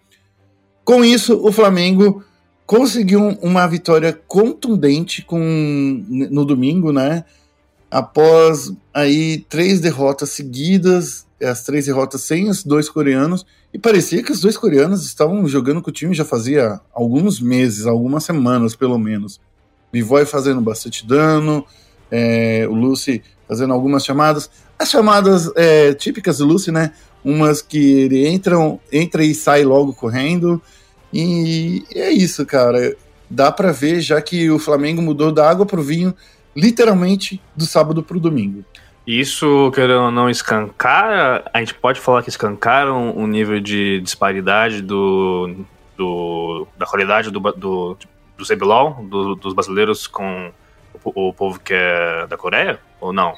Com 0.83 1.05
isso, 1.05 1.47
o 1.47 1.53
Flamengo 1.53 2.25
conseguiu 2.65 3.37
uma 3.43 3.67
vitória 3.67 4.19
contundente 4.27 5.21
com, 5.21 5.39
no 6.09 6.43
domingo, 6.43 6.91
né? 6.91 7.27
Após 7.91 8.73
aí 8.93 9.45
três 9.49 9.81
derrotas 9.81 10.31
seguidas, 10.31 11.27
as 11.43 11.63
três 11.63 11.87
derrotas 11.87 12.21
sem 12.23 12.49
os 12.49 12.63
dois 12.63 12.89
coreanos, 12.89 13.47
e 13.73 13.79
parecia 13.79 14.23
que 14.23 14.33
os 14.33 14.41
dois 14.41 14.57
coreanos 14.57 15.05
estavam 15.05 15.47
jogando 15.47 15.83
com 15.83 15.91
o 15.91 15.93
time 15.93 16.15
já 16.15 16.25
fazia 16.25 16.81
alguns 16.93 17.41
meses, 17.41 17.87
algumas 17.87 18.25
semanas 18.25 18.75
pelo 18.75 18.99
menos. 18.99 19.41
Vivoy 19.93 20.25
fazendo 20.27 20.61
bastante 20.61 21.07
dano, 21.07 21.65
é, 22.11 22.67
o 22.69 22.75
Lucy 22.75 23.23
fazendo 23.47 23.73
algumas 23.73 24.05
chamadas. 24.05 24.51
As 24.79 24.91
chamadas 24.91 25.51
é, 25.57 25.95
típicas 25.95 26.39
do 26.39 26.47
Lucy, 26.47 26.71
né? 26.71 26.93
Umas 27.25 27.61
que 27.61 27.79
ele 27.79 28.27
entra, 28.27 28.57
entra 28.93 29.25
e 29.25 29.35
sai 29.35 29.65
logo 29.65 29.95
correndo. 29.95 30.63
E 31.13 31.85
é 31.95 32.11
isso, 32.11 32.45
cara. 32.45 32.97
Dá 33.31 33.51
para 33.51 33.73
ver 33.73 34.01
já 34.01 34.21
que 34.23 34.51
o 34.51 34.59
Flamengo 34.59 35.03
mudou 35.03 35.33
da 35.33 35.49
água 35.49 35.67
pro 35.67 35.83
vinho, 35.83 36.15
literalmente 36.55 37.41
do 37.55 37.65
sábado 37.65 38.03
pro 38.03 38.21
domingo. 38.21 38.65
Isso, 39.07 39.71
querendo 39.75 40.03
ou 40.03 40.11
não, 40.11 40.29
escancara, 40.29 41.43
a 41.53 41.61
gente 41.61 41.73
pode 41.73 41.99
falar 41.99 42.23
que 42.23 42.29
escancaram 42.29 43.17
o 43.17 43.27
nível 43.27 43.59
de 43.59 44.03
disparidade 44.03 44.83
do, 44.83 45.65
do 45.97 46.67
da 46.77 46.85
qualidade 46.85 47.31
do, 47.31 47.41
do, 47.41 47.97
do 48.37 48.47
CBLOL, 48.47 49.03
do, 49.09 49.35
dos 49.35 49.55
brasileiros 49.55 50.07
com 50.07 50.53
o, 51.03 51.29
o, 51.29 51.33
povo 51.33 51.59
que 51.59 51.73
é 51.73 52.27
da 52.27 52.37
Coreia, 52.37 52.79
ou 53.01 53.11
não? 53.11 53.35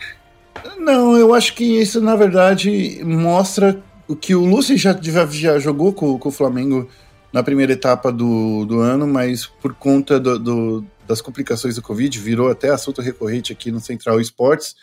Não, 0.76 1.16
eu 1.16 1.32
acho 1.32 1.54
que 1.54 1.64
isso, 1.80 2.00
na 2.00 2.16
verdade, 2.16 3.00
mostra 3.04 3.80
o 4.08 4.16
que 4.16 4.34
o 4.34 4.44
Lúcio 4.44 4.76
já, 4.76 4.92
já, 5.00 5.24
já 5.26 5.58
jogou 5.60 5.92
com, 5.92 6.18
com, 6.18 6.28
o 6.28 6.32
Flamengo 6.32 6.88
na 7.32 7.44
primeira 7.44 7.72
etapa 7.72 8.10
do, 8.10 8.64
do 8.66 8.80
ano, 8.80 9.06
mas 9.06 9.46
por 9.46 9.72
conta 9.72 10.18
do, 10.18 10.36
do, 10.36 10.84
das 11.10 11.20
complicações 11.20 11.74
do 11.74 11.82
Covid, 11.82 12.18
virou 12.18 12.48
até 12.48 12.70
assunto 12.70 13.02
recorrente 13.02 13.52
aqui 13.52 13.70
no 13.70 13.80
Central 13.80 14.20
Esportes, 14.20 14.76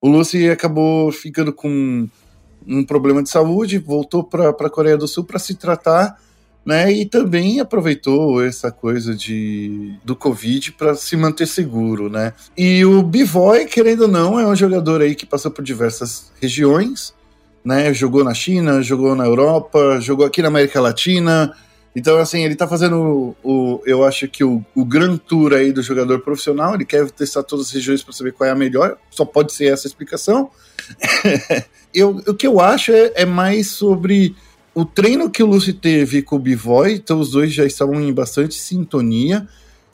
o 0.00 0.08
Lucy 0.08 0.48
acabou 0.48 1.10
ficando 1.10 1.52
com 1.52 2.08
um 2.66 2.84
problema 2.84 3.22
de 3.22 3.28
saúde, 3.28 3.78
voltou 3.78 4.22
para 4.22 4.50
a 4.50 4.70
Coreia 4.70 4.96
do 4.96 5.08
Sul 5.08 5.24
para 5.24 5.38
se 5.38 5.54
tratar, 5.54 6.20
né? 6.64 6.92
E 6.92 7.04
também 7.06 7.60
aproveitou 7.60 8.44
essa 8.44 8.70
coisa 8.70 9.14
de 9.14 9.94
do 10.04 10.14
Covid 10.14 10.72
para 10.72 10.94
se 10.94 11.16
manter 11.16 11.46
seguro, 11.46 12.08
né? 12.08 12.32
E 12.56 12.84
o 12.84 13.02
Bivoy, 13.02 13.66
querendo 13.66 14.02
ou 14.02 14.08
não, 14.08 14.38
é 14.38 14.46
um 14.46 14.56
jogador 14.56 15.00
aí 15.00 15.14
que 15.14 15.26
passou 15.26 15.50
por 15.50 15.64
diversas 15.64 16.30
regiões, 16.40 17.14
né? 17.64 17.92
Jogou 17.94 18.22
na 18.22 18.34
China, 18.34 18.82
jogou 18.82 19.14
na 19.14 19.24
Europa, 19.24 20.00
jogou 20.00 20.26
aqui 20.26 20.42
na 20.42 20.48
América 20.48 20.80
Latina. 20.80 21.52
Então, 21.96 22.18
assim, 22.18 22.44
ele 22.44 22.54
tá 22.54 22.68
fazendo 22.68 23.34
o, 23.42 23.50
o 23.50 23.82
eu 23.86 24.04
acho 24.04 24.28
que 24.28 24.44
o, 24.44 24.62
o 24.74 24.84
Grand 24.84 25.16
Tour 25.16 25.54
aí 25.54 25.72
do 25.72 25.82
jogador 25.82 26.20
profissional, 26.20 26.74
ele 26.74 26.84
quer 26.84 27.10
testar 27.10 27.42
todas 27.42 27.68
as 27.68 27.72
regiões 27.72 28.02
para 28.02 28.12
saber 28.12 28.34
qual 28.34 28.46
é 28.46 28.52
a 28.52 28.54
melhor, 28.54 28.98
só 29.10 29.24
pode 29.24 29.54
ser 29.54 29.72
essa 29.72 29.86
explicação. 29.86 30.50
eu, 31.94 32.10
o 32.28 32.34
que 32.34 32.46
eu 32.46 32.60
acho 32.60 32.92
é, 32.92 33.12
é, 33.14 33.24
mais 33.24 33.68
sobre 33.68 34.36
o 34.74 34.84
treino 34.84 35.30
que 35.30 35.42
o 35.42 35.46
Lucy 35.46 35.72
teve 35.72 36.20
com 36.20 36.36
o 36.36 36.38
Bivoy, 36.38 36.92
então 36.92 37.18
os 37.18 37.30
dois 37.30 37.50
já 37.54 37.64
estavam 37.64 37.98
em 37.98 38.12
bastante 38.12 38.56
sintonia, 38.56 39.48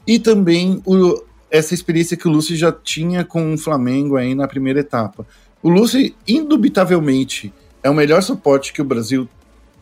e 0.04 0.18
também 0.18 0.82
o, 0.84 1.22
essa 1.48 1.72
experiência 1.72 2.16
que 2.16 2.26
o 2.26 2.32
Lucy 2.32 2.56
já 2.56 2.72
tinha 2.72 3.24
com 3.24 3.54
o 3.54 3.58
Flamengo 3.58 4.16
aí 4.16 4.34
na 4.34 4.48
primeira 4.48 4.80
etapa. 4.80 5.24
O 5.62 5.68
Lucy, 5.68 6.16
indubitavelmente, 6.26 7.54
é 7.80 7.88
o 7.88 7.94
melhor 7.94 8.24
suporte 8.24 8.72
que 8.72 8.82
o 8.82 8.84
Brasil 8.84 9.28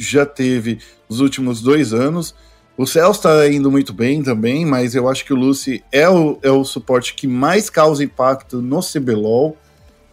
já 0.01 0.25
teve 0.25 0.79
nos 1.09 1.21
últimos 1.21 1.61
dois 1.61 1.93
anos. 1.93 2.35
O 2.77 2.87
Celso 2.87 3.21
está 3.21 3.47
indo 3.49 3.71
muito 3.71 3.93
bem 3.93 4.23
também, 4.23 4.65
mas 4.65 4.95
eu 4.95 5.09
acho 5.09 5.25
que 5.25 5.33
o 5.33 5.37
Lucy 5.37 5.85
é 5.93 6.09
o, 6.09 6.39
é 6.43 6.51
o 6.51 6.65
suporte 6.65 7.15
que 7.15 7.27
mais 7.27 7.69
causa 7.69 8.03
impacto 8.03 8.63
no 8.63 8.81
CBLOL. 8.81 9.57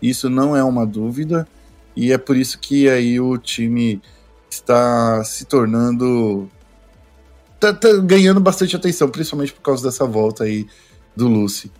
Isso 0.01 0.29
não 0.29 0.55
é 0.55 0.63
uma 0.63 0.85
dúvida. 0.85 1.47
E 1.95 2.11
é 2.11 2.17
por 2.17 2.35
isso 2.35 2.59
que 2.59 2.89
aí 2.89 3.19
o 3.19 3.37
time 3.37 4.01
está 4.49 5.23
se 5.23 5.45
tornando. 5.45 6.49
Tá, 7.59 7.73
tá 7.73 7.93
ganhando 8.03 8.39
bastante 8.39 8.75
atenção, 8.75 9.09
principalmente 9.09 9.53
por 9.53 9.61
causa 9.61 9.83
dessa 9.83 10.05
volta 10.05 10.43
aí 10.43 10.67
do 11.15 11.27
Lucy. 11.27 11.71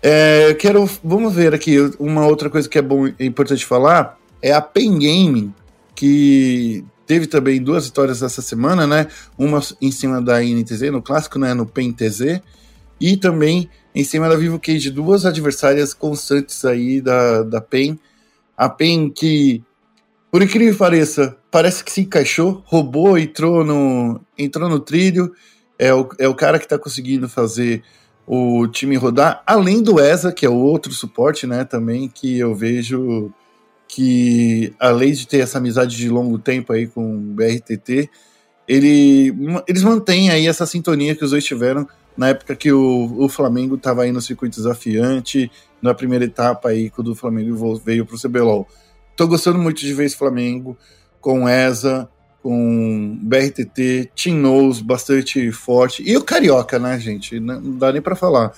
É, 0.00 0.54
quero. 0.54 0.88
Vamos 1.02 1.34
ver 1.34 1.52
aqui. 1.52 1.78
Uma 1.98 2.26
outra 2.26 2.48
coisa 2.48 2.68
que 2.68 2.78
é 2.78 2.82
bom 2.82 3.08
é 3.08 3.24
importante 3.24 3.66
falar 3.66 4.18
é 4.40 4.52
a 4.52 4.60
Pen 4.60 4.98
Gaming, 4.98 5.54
que 5.94 6.84
teve 7.06 7.26
também 7.26 7.62
duas 7.62 7.86
vitórias 7.86 8.22
essa 8.22 8.42
semana, 8.42 8.86
né? 8.86 9.06
Uma 9.38 9.60
em 9.80 9.90
cima 9.90 10.20
da 10.20 10.42
INTZ, 10.42 10.90
no 10.90 11.02
clássico, 11.02 11.38
né? 11.38 11.54
No 11.54 11.66
PEN 11.66 11.92
TZ, 11.92 12.40
e 13.00 13.16
também 13.16 13.68
em 13.94 14.04
cima 14.04 14.28
da 14.28 14.36
Vivo 14.36 14.58
Cage, 14.58 14.90
duas 14.90 15.24
adversárias 15.24 15.94
constantes 15.94 16.64
aí 16.64 17.00
da, 17.00 17.42
da 17.42 17.60
PEN. 17.60 17.98
A 18.56 18.68
PEN 18.68 19.10
que, 19.10 19.62
por 20.30 20.42
incrível 20.42 20.72
que 20.72 20.78
pareça, 20.78 21.36
parece 21.50 21.84
que 21.84 21.92
se 21.92 22.00
encaixou, 22.00 22.62
roubou, 22.66 23.16
entrou 23.18 23.64
no, 23.64 24.20
entrou 24.36 24.68
no 24.68 24.80
trilho, 24.80 25.32
é 25.78 25.92
o, 25.94 26.08
é 26.18 26.26
o 26.26 26.34
cara 26.34 26.58
que 26.58 26.66
tá 26.66 26.78
conseguindo 26.78 27.28
fazer 27.28 27.82
o 28.26 28.66
time 28.66 28.96
rodar, 28.96 29.42
além 29.46 29.82
do 29.82 30.00
ESA, 30.00 30.32
que 30.32 30.46
é 30.46 30.48
o 30.48 30.54
outro 30.54 30.92
suporte, 30.92 31.46
né, 31.46 31.62
também, 31.62 32.08
que 32.08 32.38
eu 32.38 32.54
vejo 32.54 33.30
que 33.94 34.74
além 34.80 35.12
de 35.12 35.24
ter 35.24 35.38
essa 35.38 35.58
amizade 35.58 35.96
de 35.96 36.08
longo 36.08 36.36
tempo 36.36 36.72
aí 36.72 36.88
com 36.88 37.16
o 37.16 37.20
BRTT, 37.20 38.10
ele, 38.66 39.32
eles 39.68 39.84
mantêm 39.84 40.30
aí 40.30 40.48
essa 40.48 40.66
sintonia 40.66 41.14
que 41.14 41.24
os 41.24 41.30
dois 41.30 41.44
tiveram 41.44 41.86
na 42.16 42.30
época 42.30 42.56
que 42.56 42.72
o, 42.72 43.14
o 43.16 43.28
Flamengo 43.28 43.76
estava 43.76 44.02
aí 44.02 44.10
no 44.10 44.20
circuito 44.20 44.56
desafiante, 44.56 45.48
na 45.80 45.94
primeira 45.94 46.24
etapa 46.24 46.70
aí, 46.70 46.90
quando 46.90 47.12
o 47.12 47.14
Flamengo 47.14 47.76
veio 47.76 48.04
para 48.04 48.16
o 48.16 48.20
CBLOL. 48.20 48.66
Tô 49.14 49.28
gostando 49.28 49.60
muito 49.60 49.80
de 49.80 49.94
ver 49.94 50.06
esse 50.06 50.16
Flamengo 50.16 50.76
com 51.20 51.48
ESA, 51.48 52.08
com 52.42 53.16
BRTT, 53.22 54.10
Team 54.16 54.38
Knows 54.38 54.80
bastante 54.80 55.52
forte. 55.52 56.02
E 56.04 56.16
o 56.16 56.24
Carioca, 56.24 56.80
né, 56.80 56.98
gente? 56.98 57.38
Não 57.38 57.78
dá 57.78 57.92
nem 57.92 58.02
para 58.02 58.16
falar. 58.16 58.52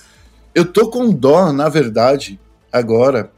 Eu 0.55 0.65
tô 0.65 0.89
com 0.89 1.11
dó, 1.11 1.53
na 1.53 1.69
verdade, 1.69 2.39
agora, 2.71 3.31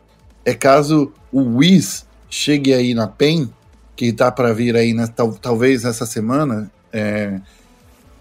é 0.46 0.54
caso 0.54 1.12
o 1.32 1.58
Wiz 1.58 2.08
chegue 2.30 2.74
aí 2.74 2.94
na 2.94 3.08
PEN, 3.08 3.50
que 3.96 4.14
tá 4.14 4.32
para 4.32 4.54
vir 4.54 4.76
aí, 4.76 4.94
né, 4.94 5.08
tal, 5.14 5.34
talvez 5.34 5.86
essa 5.86 6.06
semana. 6.06 6.72
É... 6.92 7.40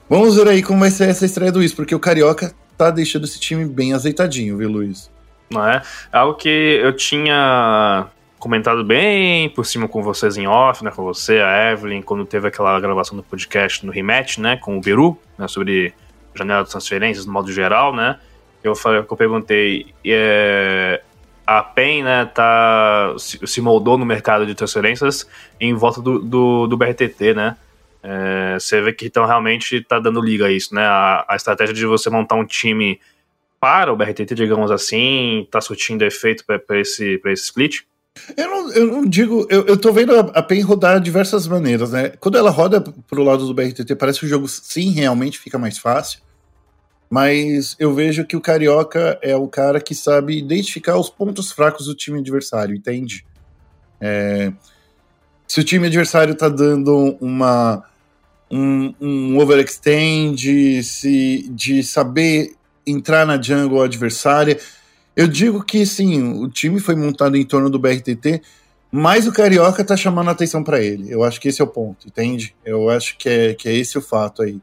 Vamos 0.08 0.36
ver 0.36 0.48
aí 0.48 0.62
como 0.62 0.80
vai 0.80 0.90
ser 0.90 1.08
essa 1.08 1.24
estreia 1.24 1.52
do 1.52 1.60
Wiz, 1.60 1.72
porque 1.72 1.94
o 1.94 2.00
Carioca 2.00 2.54
tá 2.76 2.90
deixando 2.90 3.24
esse 3.24 3.38
time 3.38 3.64
bem 3.64 3.92
azeitadinho, 3.92 4.56
viu, 4.56 4.70
Luiz? 4.70 5.10
Não 5.50 5.66
é? 5.66 5.82
Algo 6.12 6.34
que 6.34 6.48
eu 6.48 6.94
tinha 6.94 8.06
comentado 8.38 8.84
bem 8.84 9.50
por 9.50 9.66
cima 9.66 9.88
com 9.88 10.02
vocês 10.02 10.36
em 10.36 10.46
off, 10.46 10.84
né, 10.84 10.90
com 10.90 11.02
você, 11.02 11.40
a 11.40 11.72
Evelyn, 11.72 12.02
quando 12.02 12.24
teve 12.24 12.48
aquela 12.48 12.78
gravação 12.78 13.16
do 13.16 13.22
podcast 13.22 13.84
no 13.84 13.92
rematch, 13.92 14.38
né, 14.38 14.56
com 14.56 14.78
o 14.78 14.80
Beru, 14.80 15.18
né, 15.36 15.48
sobre 15.48 15.92
janela 16.34 16.62
de 16.62 16.70
transferências 16.70 17.26
no 17.26 17.32
modo 17.32 17.50
geral, 17.50 17.94
né, 17.94 18.18
eu 18.62 18.74
falei, 18.74 19.00
eu 19.00 19.16
perguntei, 19.16 19.86
é, 20.04 21.02
a 21.48 21.62
PEN 21.62 22.02
né, 22.04 22.26
tá, 22.26 23.14
se 23.16 23.60
moldou 23.62 23.96
no 23.96 24.04
mercado 24.04 24.44
de 24.44 24.54
transferências 24.54 25.26
em 25.58 25.72
volta 25.72 26.02
do, 26.02 26.18
do, 26.18 26.66
do 26.66 26.76
BRTT, 26.76 27.32
né? 27.32 27.56
É, 28.02 28.58
você 28.60 28.82
vê 28.82 28.92
que 28.92 29.06
então 29.06 29.24
realmente 29.24 29.76
está 29.76 29.98
dando 29.98 30.20
liga 30.20 30.44
a 30.44 30.50
isso, 30.52 30.74
né? 30.74 30.82
A, 30.82 31.24
a, 31.26 31.36
estratégia 31.36 31.74
de 31.74 31.86
você 31.86 32.10
montar 32.10 32.34
um 32.34 32.44
time 32.44 33.00
para 33.58 33.90
o 33.90 33.96
BRTT, 33.96 34.34
digamos 34.34 34.70
assim, 34.70 35.40
está 35.40 35.58
surtindo 35.62 36.04
efeito 36.04 36.44
para 36.44 36.78
esse, 36.78 37.18
esse 37.24 37.44
split? 37.44 37.80
Eu 38.36 38.50
não, 38.50 38.72
eu 38.72 38.86
não 38.86 39.06
digo, 39.06 39.46
eu, 39.48 39.64
eu 39.64 39.80
tô 39.80 39.90
vendo 39.90 40.14
a, 40.16 40.20
a 40.20 40.42
PEN 40.42 40.60
rodar 40.60 40.98
de 40.98 41.04
diversas 41.06 41.48
maneiras, 41.48 41.92
né? 41.92 42.10
Quando 42.20 42.36
ela 42.36 42.50
roda 42.50 42.78
pro 43.08 43.24
lado 43.24 43.46
do 43.46 43.54
BRTT, 43.54 43.96
parece 43.96 44.20
que 44.20 44.26
o 44.26 44.28
jogo 44.28 44.46
sim 44.48 44.90
realmente 44.90 45.38
fica 45.38 45.58
mais 45.58 45.78
fácil 45.78 46.20
mas 47.10 47.74
eu 47.78 47.94
vejo 47.94 48.24
que 48.24 48.36
o 48.36 48.40
Carioca 48.40 49.18
é 49.22 49.34
o 49.36 49.48
cara 49.48 49.80
que 49.80 49.94
sabe 49.94 50.38
identificar 50.38 50.98
os 50.98 51.08
pontos 51.08 51.50
fracos 51.50 51.86
do 51.86 51.94
time 51.94 52.18
adversário, 52.18 52.74
entende? 52.74 53.24
É, 54.00 54.52
se 55.46 55.60
o 55.60 55.64
time 55.64 55.86
adversário 55.86 56.34
tá 56.34 56.48
dando 56.48 57.16
uma 57.20 57.84
um, 58.50 58.94
um 59.00 59.38
overextend, 59.38 60.82
se, 60.82 61.48
de 61.50 61.82
saber 61.82 62.54
entrar 62.86 63.26
na 63.26 63.40
jungle 63.40 63.82
adversária, 63.82 64.58
eu 65.16 65.26
digo 65.26 65.62
que 65.64 65.84
sim, 65.84 66.22
o 66.40 66.48
time 66.48 66.80
foi 66.80 66.94
montado 66.94 67.36
em 67.36 67.44
torno 67.44 67.68
do 67.68 67.78
BRTT, 67.78 68.42
mas 68.90 69.26
o 69.26 69.32
Carioca 69.32 69.84
tá 69.84 69.96
chamando 69.96 70.28
a 70.28 70.32
atenção 70.32 70.64
para 70.64 70.80
ele. 70.82 71.12
Eu 71.12 71.22
acho 71.22 71.40
que 71.40 71.48
esse 71.48 71.60
é 71.60 71.64
o 71.64 71.68
ponto, 71.68 72.06
entende? 72.06 72.54
Eu 72.64 72.88
acho 72.88 73.18
que 73.18 73.28
é, 73.28 73.54
que 73.54 73.68
é 73.68 73.74
esse 73.74 73.98
o 73.98 74.02
fato 74.02 74.42
aí. 74.42 74.60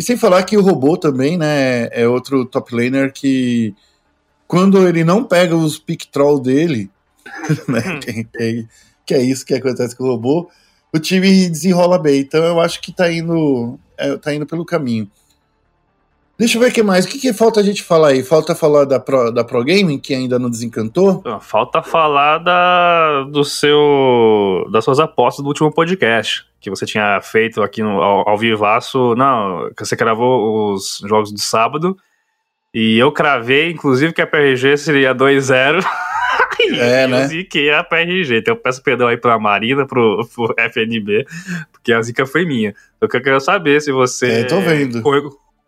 E 0.00 0.02
sem 0.02 0.16
falar 0.16 0.44
que 0.44 0.56
o 0.56 0.62
robô 0.62 0.96
também, 0.96 1.36
né, 1.36 1.88
é 1.92 2.08
outro 2.08 2.46
top 2.46 2.74
laner 2.74 3.12
que 3.12 3.74
quando 4.48 4.88
ele 4.88 5.04
não 5.04 5.22
pega 5.22 5.54
os 5.54 5.78
pick 5.78 6.06
troll 6.06 6.40
dele, 6.40 6.88
né, 7.68 7.82
hum. 7.86 8.00
que, 8.00 8.24
que, 8.24 8.68
que, 9.04 9.14
é 9.14 9.20
isso 9.20 9.44
que 9.44 9.52
acontece 9.52 9.94
com 9.94 10.04
o 10.04 10.06
robô, 10.06 10.48
o 10.90 10.98
time 10.98 11.50
desenrola 11.50 11.98
bem. 11.98 12.20
Então 12.20 12.42
eu 12.42 12.58
acho 12.58 12.80
que 12.80 12.92
tá 12.92 13.12
indo, 13.12 13.78
é, 13.98 14.16
tá 14.16 14.32
indo 14.32 14.46
pelo 14.46 14.64
caminho. 14.64 15.06
Deixa 16.40 16.56
eu 16.56 16.62
ver 16.62 16.70
o 16.70 16.72
que 16.72 16.82
mais. 16.82 17.04
O 17.04 17.08
que, 17.08 17.18
que, 17.18 17.34
falta 17.34 17.60
a 17.60 17.62
gente 17.62 17.82
falar 17.82 18.08
aí? 18.08 18.22
Falta 18.22 18.54
falar 18.54 18.86
da 18.86 18.98
Pro, 18.98 19.30
da 19.30 19.44
Pro 19.44 19.62
Gaming, 19.62 19.98
que 19.98 20.14
ainda 20.14 20.38
não 20.38 20.48
desencantou? 20.48 21.22
Falta 21.38 21.82
falar 21.82 22.38
da, 22.38 23.24
do 23.24 23.44
seu, 23.44 24.66
das 24.72 24.82
suas 24.82 24.98
apostas 24.98 25.44
do 25.44 25.48
último 25.48 25.70
podcast 25.70 26.46
que 26.58 26.70
você 26.70 26.86
tinha 26.86 27.20
feito 27.20 27.62
aqui 27.62 27.82
no, 27.82 28.00
ao, 28.00 28.26
ao 28.26 28.38
vivaço. 28.38 29.14
Não, 29.16 29.70
que 29.76 29.84
você 29.84 29.94
gravou 29.94 30.72
os 30.72 31.02
jogos 31.06 31.30
do 31.30 31.38
sábado. 31.38 31.94
E 32.72 32.98
eu 32.98 33.12
cravei, 33.12 33.72
inclusive, 33.72 34.14
que 34.14 34.22
a 34.22 34.26
PRG 34.26 34.78
seria 34.78 35.14
2-0. 35.14 35.84
É, 36.78 37.06
né? 37.06 37.24
Eu 37.24 37.28
ziquei 37.28 37.72
a 37.72 37.82
PRG. 37.82 38.38
Então 38.38 38.54
eu 38.54 38.56
peço 38.56 38.82
perdão 38.82 39.08
aí 39.08 39.16
pra 39.16 39.38
Marina, 39.38 39.86
pro, 39.86 40.28
pro 40.34 40.54
FNB, 40.56 41.26
porque 41.72 41.92
a 41.92 42.00
zica 42.02 42.26
foi 42.26 42.44
minha. 42.44 42.74
Então, 42.96 43.08
eu 43.12 43.22
quero 43.22 43.40
saber 43.40 43.80
se 43.80 43.90
você 43.90 44.26
é, 44.26 44.40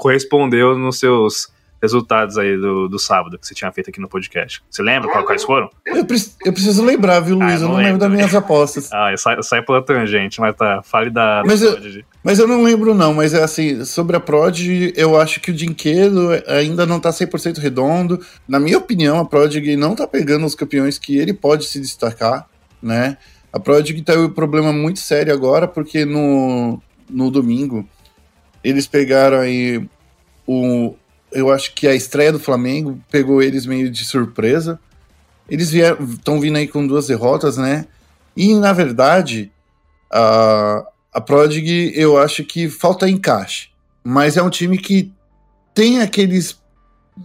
correspondeu 0.03 0.77
nos 0.77 0.99
seus 0.99 1.49
resultados 1.81 2.37
aí 2.37 2.57
do, 2.57 2.89
do 2.89 2.99
sábado 2.99 3.39
que 3.39 3.47
você 3.47 3.55
tinha 3.55 3.71
feito 3.71 3.91
aqui 3.91 4.01
no 4.01 4.09
podcast. 4.09 4.61
Você 4.69 4.83
lembra 4.83 5.09
quais 5.23 5.45
foram? 5.45 5.71
Eu, 5.87 6.05
pre 6.05 6.17
eu 6.45 6.53
preciso 6.53 6.85
lembrar, 6.85 7.21
viu, 7.21 7.37
Luiz? 7.37 7.53
Ah, 7.53 7.55
eu 7.55 7.61
não, 7.61 7.77
lembro, 7.77 7.85
lembro 7.85 7.99
das 8.01 8.11
minhas 8.11 8.35
apostas. 8.35 8.91
ah, 8.95 9.13
eu 9.13 9.19
saio, 9.19 9.43
saio 9.45 9.65
pela 9.65 9.81
tangente, 9.81 10.41
mas 10.41 10.57
tá. 10.57 10.83
Fale 10.83 11.09
da, 11.09 11.43
mas 11.47 11.63
eu, 11.63 11.79
mas 12.23 12.41
eu 12.41 12.49
não 12.49 12.65
lembro, 12.65 12.95
não. 12.95 13.15
Mas 13.15 13.33
é 13.33 13.45
assim, 13.45 13.85
sobre 13.85 14.17
a 14.17 14.21
Prodigy, 14.21 14.93
eu 14.97 15.21
acho 15.21 15.41
que 15.41 15.53
o 15.53 15.55
dinheiro 15.55 16.31
ainda 16.49 16.85
não 16.85 16.99
tá 16.99 17.11
100% 17.11 17.59
redondo. 17.59 18.21
Na 18.47 18.59
minha 18.59 18.79
opinião, 18.79 19.21
a 19.21 19.25
Prodigy 19.25 19.77
não 19.77 19.95
tá 19.95 20.07
pegando 20.07 20.47
os 20.47 20.57
campeões 20.57 20.99
que 20.99 21.17
ele 21.17 21.33
pode 21.33 21.67
se 21.67 21.81
destacar, 21.81 22.49
né? 22.83 23.17
A 23.53 23.61
Prodigy 23.61 24.03
tá 24.03 24.15
um 24.15 24.31
problema 24.31 24.73
muito 24.73 24.99
sério 24.99 25.33
agora, 25.33 25.69
porque 25.69 26.05
no, 26.05 26.81
no 27.09 27.31
domingo 27.31 27.87
eles 28.63 28.87
pegaram 28.87 29.39
aí 29.39 29.85
o, 30.47 30.95
eu 31.33 31.51
acho 31.51 31.75
que 31.75 31.87
a 31.87 31.95
estreia 31.95 32.33
do 32.33 32.39
Flamengo 32.39 33.01
pegou 33.11 33.43
eles 33.43 33.67
meio 33.67 33.91
de 33.91 34.05
surpresa. 34.05 34.79
Eles 35.49 35.73
estão 35.73 36.41
vindo 36.41 36.57
aí 36.57 36.69
com 36.69 36.87
duas 36.87 37.07
derrotas, 37.07 37.57
né? 37.57 37.87
E, 38.37 38.55
na 38.55 38.73
verdade, 38.73 39.51
a, 40.11 40.87
a 41.13 41.21
Prodig, 41.21 41.93
eu 41.95 42.17
acho 42.17 42.45
que 42.45 42.69
falta 42.69 43.09
encaixe. 43.09 43.69
Mas 44.05 44.37
é 44.37 44.43
um 44.43 44.51
time 44.51 44.79
que 44.79 45.13
tem 45.75 46.01
aqueles, 46.01 46.59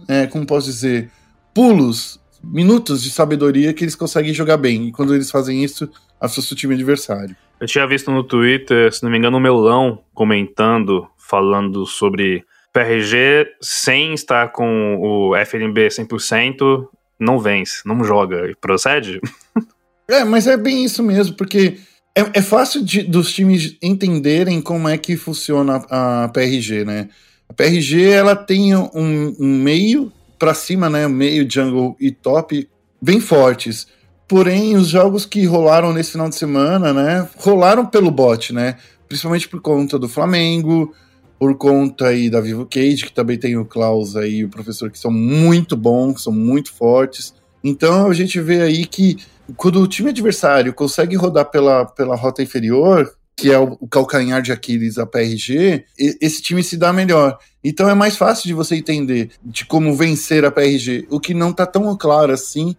é, 0.06 0.26
como 0.26 0.46
posso 0.46 0.66
dizer, 0.66 1.10
pulos, 1.54 2.20
minutos 2.42 3.02
de 3.02 3.10
sabedoria 3.10 3.72
que 3.72 3.84
eles 3.84 3.94
conseguem 3.94 4.34
jogar 4.34 4.56
bem. 4.56 4.88
E 4.88 4.92
quando 4.92 5.14
eles 5.14 5.30
fazem 5.30 5.62
isso, 5.62 5.88
acesso 6.20 6.54
ao 6.54 6.58
time 6.58 6.74
adversário. 6.74 7.36
Eu 7.60 7.66
tinha 7.66 7.86
visto 7.86 8.10
no 8.10 8.22
Twitter, 8.22 8.92
se 8.92 9.02
não 9.02 9.10
me 9.10 9.18
engano, 9.18 9.36
o 9.36 9.40
Melão 9.40 10.02
comentando, 10.14 11.08
falando 11.16 11.84
sobre 11.86 12.44
PRG 12.72 13.46
sem 13.60 14.14
estar 14.14 14.52
com 14.52 14.96
o 15.00 15.36
FNB 15.36 15.88
100%, 15.88 16.86
não 17.18 17.38
vence, 17.38 17.82
não 17.84 18.04
joga. 18.04 18.52
Procede? 18.60 19.20
É, 20.10 20.24
mas 20.24 20.46
é 20.46 20.56
bem 20.56 20.86
isso 20.86 21.02
mesmo, 21.02 21.36
porque 21.36 21.76
é, 22.16 22.38
é 22.38 22.40
fácil 22.40 22.82
de, 22.82 23.02
dos 23.02 23.30
times 23.30 23.76
entenderem 23.82 24.58
como 24.62 24.88
é 24.88 24.96
que 24.96 25.18
funciona 25.18 25.84
a 25.90 26.30
PRG, 26.32 26.82
né? 26.82 27.10
A 27.46 27.52
PRG 27.52 28.08
ela 28.08 28.34
tem 28.34 28.74
um, 28.74 29.36
um 29.38 29.62
meio 29.62 30.10
para 30.38 30.54
cima, 30.54 30.88
né? 30.88 31.06
Meio, 31.06 31.46
jungle 31.46 31.94
e 32.00 32.10
top 32.10 32.66
bem 33.02 33.20
fortes. 33.20 33.86
Porém, 34.28 34.76
os 34.76 34.88
jogos 34.88 35.24
que 35.24 35.46
rolaram 35.46 35.90
nesse 35.94 36.12
final 36.12 36.28
de 36.28 36.36
semana, 36.36 36.92
né? 36.92 37.26
Rolaram 37.38 37.86
pelo 37.86 38.10
bot, 38.10 38.52
né? 38.52 38.76
Principalmente 39.08 39.48
por 39.48 39.62
conta 39.62 39.98
do 39.98 40.06
Flamengo, 40.06 40.94
por 41.38 41.56
conta 41.56 42.08
aí 42.08 42.28
da 42.28 42.38
Vivo 42.38 42.66
Cage, 42.66 43.06
que 43.06 43.12
também 43.12 43.38
tem 43.38 43.56
o 43.56 43.64
Klaus 43.64 44.16
aí, 44.16 44.44
o 44.44 44.50
professor, 44.50 44.90
que 44.90 44.98
são 44.98 45.10
muito 45.10 45.74
bons, 45.74 46.22
são 46.22 46.32
muito 46.32 46.70
fortes. 46.74 47.34
Então 47.64 48.10
a 48.10 48.12
gente 48.12 48.38
vê 48.38 48.60
aí 48.60 48.84
que 48.84 49.16
quando 49.56 49.80
o 49.80 49.88
time 49.88 50.10
adversário 50.10 50.74
consegue 50.74 51.16
rodar 51.16 51.46
pela, 51.46 51.86
pela 51.86 52.14
rota 52.14 52.42
inferior, 52.42 53.10
que 53.34 53.50
é 53.50 53.58
o, 53.58 53.78
o 53.80 53.88
calcanhar 53.88 54.42
de 54.42 54.52
Aquiles, 54.52 54.98
a 54.98 55.06
PRG, 55.06 55.84
esse 55.96 56.42
time 56.42 56.62
se 56.62 56.76
dá 56.76 56.92
melhor. 56.92 57.38
Então 57.64 57.88
é 57.88 57.94
mais 57.94 58.14
fácil 58.14 58.46
de 58.46 58.52
você 58.52 58.76
entender 58.76 59.30
de 59.42 59.64
como 59.64 59.94
vencer 59.94 60.44
a 60.44 60.50
PRG, 60.50 61.06
o 61.08 61.18
que 61.18 61.32
não 61.32 61.50
tá 61.50 61.64
tão 61.64 61.96
claro 61.96 62.32
assim 62.32 62.76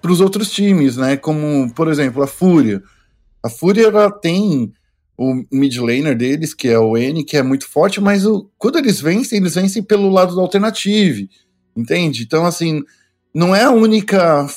para 0.00 0.12
os 0.12 0.20
outros 0.20 0.50
times, 0.50 0.96
né? 0.96 1.16
Como, 1.16 1.72
por 1.74 1.88
exemplo, 1.88 2.22
a 2.22 2.26
Fúria. 2.26 2.82
A 3.42 3.48
Fúria 3.48 3.86
ela 3.86 4.10
tem 4.10 4.72
o 5.16 5.44
mid 5.52 5.76
laner 5.76 6.16
deles, 6.16 6.54
que 6.54 6.68
é 6.68 6.78
o 6.78 6.96
N, 6.96 7.22
que 7.24 7.36
é 7.36 7.42
muito 7.42 7.68
forte, 7.68 8.00
mas 8.00 8.24
o, 8.24 8.50
quando 8.56 8.78
eles 8.78 9.00
vencem, 9.00 9.38
eles 9.38 9.54
vencem 9.54 9.82
pelo 9.82 10.08
lado 10.08 10.34
do 10.34 10.40
alternative, 10.40 11.28
entende? 11.76 12.22
Então, 12.22 12.46
assim, 12.46 12.82
não 13.34 13.54
é 13.54 13.64
a 13.64 13.70
única 13.70 14.48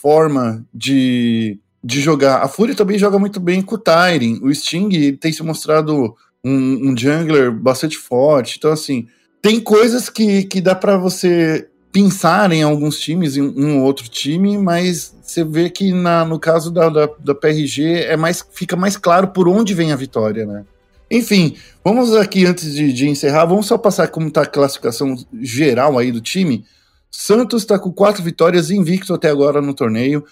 forma 0.00 0.64
de, 0.72 1.58
de 1.82 2.00
jogar. 2.00 2.42
A 2.42 2.48
Fúria 2.48 2.76
também 2.76 2.98
joga 2.98 3.18
muito 3.18 3.40
bem 3.40 3.60
com 3.60 3.74
o 3.74 3.78
Tyrion. 3.78 4.38
O 4.42 4.54
Sting 4.54 5.16
tem 5.16 5.32
se 5.32 5.42
mostrado 5.42 6.14
um, 6.44 6.90
um 6.90 6.96
jungler 6.96 7.52
bastante 7.52 7.96
forte. 7.96 8.56
Então, 8.56 8.70
assim, 8.70 9.08
tem 9.42 9.60
coisas 9.60 10.08
que, 10.08 10.44
que 10.44 10.60
dá 10.60 10.74
para 10.74 10.96
você 10.96 11.68
pensar 11.94 12.50
em 12.50 12.64
alguns 12.64 12.98
times, 12.98 13.36
em 13.36 13.42
um 13.42 13.78
ou 13.78 13.84
outro 13.84 14.08
time, 14.08 14.58
mas 14.58 15.14
você 15.22 15.44
vê 15.44 15.70
que 15.70 15.92
na, 15.92 16.24
no 16.24 16.40
caso 16.40 16.72
da, 16.72 16.88
da, 16.88 17.08
da, 17.20 17.34
PRG 17.36 17.84
é 17.84 18.16
mais, 18.16 18.44
fica 18.52 18.74
mais 18.74 18.96
claro 18.96 19.28
por 19.28 19.46
onde 19.46 19.74
vem 19.74 19.92
a 19.92 19.96
vitória, 19.96 20.44
né? 20.44 20.64
Enfim, 21.08 21.56
vamos 21.84 22.12
aqui, 22.16 22.46
antes 22.46 22.74
de, 22.74 22.92
de 22.92 23.08
encerrar, 23.08 23.44
vamos 23.44 23.66
só 23.66 23.78
passar 23.78 24.08
como 24.08 24.26
está 24.26 24.42
a 24.42 24.46
classificação 24.46 25.14
geral 25.40 25.96
aí 25.96 26.10
do 26.10 26.20
time. 26.20 26.64
Santos 27.12 27.62
está 27.62 27.78
com 27.78 27.92
quatro 27.92 28.24
vitórias 28.24 28.72
invicto 28.72 29.14
até 29.14 29.30
agora 29.30 29.62
no 29.62 29.72
torneio. 29.72 30.24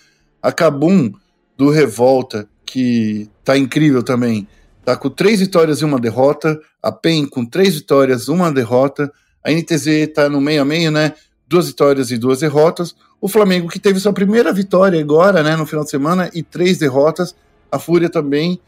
A 0.42 0.50
Cabum 0.50 1.12
do 1.56 1.70
Revolta, 1.70 2.48
que 2.66 3.30
tá 3.44 3.56
incrível 3.56 4.02
também, 4.02 4.48
tá 4.84 4.96
com 4.96 5.08
três 5.08 5.38
vitórias 5.38 5.78
e 5.78 5.84
uma 5.84 6.00
derrota. 6.00 6.58
A 6.82 6.90
PEN 6.90 7.24
com 7.24 7.46
três 7.46 7.76
vitórias, 7.76 8.26
uma 8.26 8.50
derrota. 8.50 9.12
A 9.44 9.52
NTZ 9.52 10.12
tá 10.12 10.28
no 10.28 10.40
meio 10.40 10.62
a 10.62 10.64
meio, 10.64 10.90
né? 10.90 11.12
Duas 11.52 11.66
vitórias 11.66 12.10
e 12.10 12.16
duas 12.16 12.40
derrotas. 12.40 12.96
O 13.20 13.28
Flamengo, 13.28 13.68
que 13.68 13.78
teve 13.78 14.00
sua 14.00 14.14
primeira 14.14 14.50
vitória 14.54 14.98
agora, 14.98 15.42
né, 15.42 15.54
no 15.54 15.66
final 15.66 15.84
de 15.84 15.90
semana, 15.90 16.30
e 16.32 16.42
três 16.42 16.78
derrotas. 16.78 17.34
A 17.70 17.78
Fúria 17.78 18.08
também. 18.08 18.58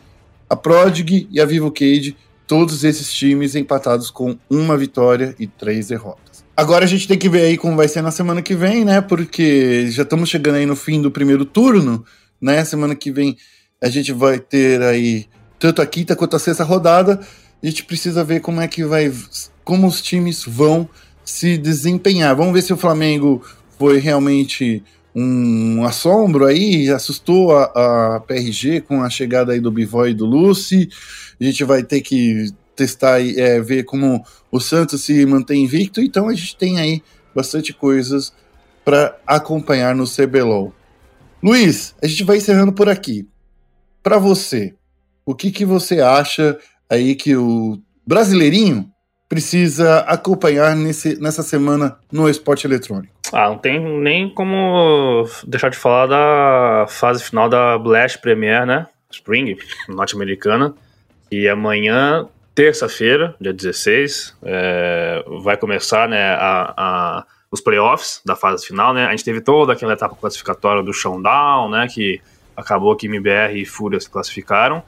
A 0.51 0.55
Prodig 0.55 1.27
e 1.31 1.41
a 1.41 1.47
Vivo 1.47 1.73
Cage, 1.73 2.15
todos 2.47 2.85
esses 2.85 3.11
times 3.11 3.55
empatados 3.55 4.11
com 4.11 4.37
uma 4.51 4.77
vitória 4.77 5.35
e 5.39 5.47
três 5.47 5.89
derrotas. 5.89 6.45
Agora 6.55 6.85
a 6.85 6.87
gente 6.87 7.09
tem 7.09 7.17
que 7.17 7.27
ver 7.27 7.47
aí 7.47 7.57
como 7.57 7.75
vai 7.75 7.89
ser 7.89 8.03
na 8.03 8.11
semana 8.11 8.43
que 8.43 8.55
vem, 8.55 8.85
né? 8.85 9.01
Porque 9.01 9.91
já 9.91 10.03
estamos 10.03 10.29
chegando 10.29 10.57
aí 10.57 10.67
no 10.67 10.77
fim 10.77 11.01
do 11.01 11.11
primeiro 11.11 11.47
turno, 11.47 12.05
né? 12.39 12.63
Semana 12.67 12.95
que 12.95 13.11
vem 13.11 13.39
a 13.83 13.89
gente 13.89 14.13
vai 14.13 14.39
ter 14.39 14.83
aí 14.83 15.27
tanto 15.59 15.81
a 15.81 15.87
quinta 15.87 16.15
quanto 16.15 16.37
a 16.37 16.39
sexta 16.39 16.65
rodada. 16.65 17.19
A 17.63 17.67
gente 17.67 17.83
precisa 17.85 18.23
ver 18.23 18.41
como 18.41 18.61
é 18.61 18.69
que 18.69 18.85
vai, 18.85 19.11
como 19.65 19.87
os 19.87 20.03
times 20.03 20.45
vão 20.47 20.87
se 21.25 21.57
desempenhar. 21.57 22.35
Vamos 22.37 22.53
ver 22.53 22.63
se 22.63 22.73
o 22.73 22.77
Flamengo 22.77 23.43
foi 23.79 23.99
realmente 23.99 24.83
um 25.15 25.85
assombro 25.85 26.45
aí, 26.45 26.91
assustou 26.91 27.57
a, 27.57 28.17
a 28.17 28.21
PRG 28.21 28.81
com 28.81 29.03
a 29.03 29.09
chegada 29.09 29.53
aí 29.53 29.61
do 29.61 29.71
Bivoy 29.71 30.11
e 30.11 30.15
do 30.15 30.27
Lucy. 30.27 30.89
A 31.41 31.45
gente 31.45 31.63
vai 31.65 31.83
ter 31.83 32.01
que 32.01 32.53
testar 32.75 33.21
e 33.21 33.39
é, 33.41 33.61
ver 33.61 33.85
como 33.85 34.25
o 34.51 34.61
Santos 34.61 35.03
se 35.05 35.25
mantém 35.25 35.65
invicto. 35.65 36.01
Então 36.01 36.29
a 36.29 36.35
gente 36.35 36.57
tem 36.57 36.79
aí 36.79 37.03
bastante 37.35 37.73
coisas 37.73 38.33
para 38.85 39.17
acompanhar 39.27 39.95
no 39.95 40.05
CBLOL. 40.05 40.75
Luiz, 41.43 41.95
a 42.03 42.07
gente 42.07 42.25
vai 42.25 42.39
encerrando 42.39 42.73
por 42.73 42.89
aqui. 42.89 43.29
Para 44.03 44.19
você, 44.19 44.75
o 45.25 45.35
que, 45.35 45.51
que 45.51 45.65
você 45.65 46.01
acha 46.01 46.59
aí 46.89 47.15
que 47.15 47.37
o 47.37 47.79
brasileirinho 48.07 48.91
precisa 49.35 49.99
acompanhar 50.01 50.77
nesse, 50.77 51.21
nessa 51.21 51.43
semana 51.43 51.99
no 52.13 52.29
esporte 52.29 52.69
eletrônico? 52.69 53.13
Ah, 53.33 53.49
não 53.49 53.59
tem 53.59 53.81
nem 53.81 54.31
como 54.31 55.29
deixar 55.45 55.71
de 55.71 55.77
falar 55.77 56.07
da 56.07 56.87
fase 56.89 57.25
final 57.25 57.49
da 57.49 57.77
Blast 57.77 58.21
Premier, 58.21 58.65
né? 58.65 58.87
Spring, 59.11 59.57
norte-americana. 59.89 60.73
E 61.33 61.49
amanhã 61.49 62.29
terça-feira, 62.55 63.35
dia 63.41 63.53
16, 63.53 64.37
é, 64.45 65.25
vai 65.43 65.57
começar 65.57 66.09
né, 66.09 66.35
a, 66.35 66.75
a, 66.77 67.25
os 67.51 67.61
playoffs 67.61 68.21
da 68.25 68.37
fase 68.37 68.65
final, 68.65 68.95
né? 68.95 69.07
A 69.07 69.11
gente 69.11 69.25
teve 69.25 69.41
toda 69.41 69.73
aquela 69.73 69.95
etapa 69.95 70.15
classificatória 70.15 70.81
do 70.81 70.93
showdown, 70.93 71.71
né? 71.71 71.89
Que 71.93 72.21
acabou 72.57 72.95
que 72.95 73.09
MBR 73.09 73.61
e 73.61 73.67
Fúria 73.67 73.99
se 73.99 74.09
classificaram. 74.09 74.81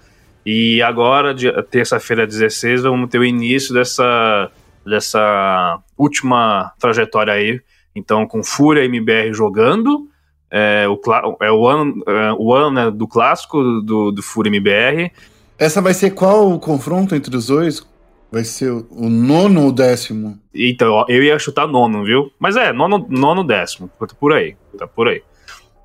E 0.46 0.80
agora, 0.80 1.35
terça-feira 1.68 2.24
16, 2.24 2.85
vamos 2.85 3.11
ter 3.11 3.18
o 3.18 3.24
início 3.24 3.74
dessa, 3.74 4.48
dessa 4.87 5.80
última 5.98 6.72
trajetória 6.78 7.32
aí. 7.32 7.61
Então, 7.96 8.24
com 8.28 8.44
Fúria 8.44 8.82
e 8.82 8.87
MBR 8.87 9.32
jogando, 9.32 10.09
é 10.48 10.87
o, 10.88 11.00
é 11.42 11.50
o 11.50 11.66
ano, 11.66 12.00
é 12.06 12.32
o 12.38 12.54
ano 12.54 12.70
né, 12.70 12.90
do 12.92 13.09
clássico 13.09 13.61
do, 13.80 14.12
do 14.12 14.22
Fúria 14.22 14.48
MBR. 14.48 15.11
Essa 15.59 15.82
vai 15.82 15.92
ser 15.92 16.11
qual 16.11 16.52
o 16.52 16.61
confronto 16.61 17.16
entre 17.16 17.37
os 17.37 17.48
dois? 17.48 17.85
Vai 18.30 18.44
ser 18.44 18.70
o 18.70 19.09
nono 19.09 19.64
ou 19.64 19.72
décimo? 19.72 20.38
Então, 20.54 21.04
eu 21.09 21.24
ia 21.24 21.37
chutar 21.40 21.66
nono, 21.66 22.04
viu? 22.04 22.30
Mas 22.38 22.54
é, 22.56 22.72
nono, 22.72 23.04
nono 23.11 23.42
décimo. 23.42 23.90
Tá 23.98 24.06
por 24.14 24.32
aí. 24.32 24.54
Tá 24.78 24.87
por 24.87 25.09
aí. 25.09 25.22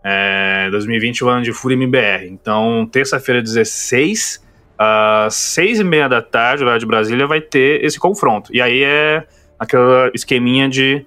É, 0.03 0.69
2020 0.69 1.23
o 1.23 1.29
ano 1.29 1.43
de 1.43 1.51
Fúria 1.51 1.75
MBR. 1.75 2.27
Então, 2.27 2.87
terça-feira, 2.91 3.41
16, 3.41 4.50
às 4.83 5.35
6 5.35 5.81
e 5.81 5.83
meia 5.83 6.09
da 6.09 6.23
tarde, 6.23 6.63
horário 6.63 6.79
de 6.79 6.87
Brasília, 6.87 7.27
vai 7.27 7.39
ter 7.39 7.83
esse 7.85 7.99
confronto. 7.99 8.51
E 8.51 8.59
aí 8.59 8.83
é 8.83 9.23
aquela 9.59 10.09
esqueminha 10.11 10.67
de 10.67 11.05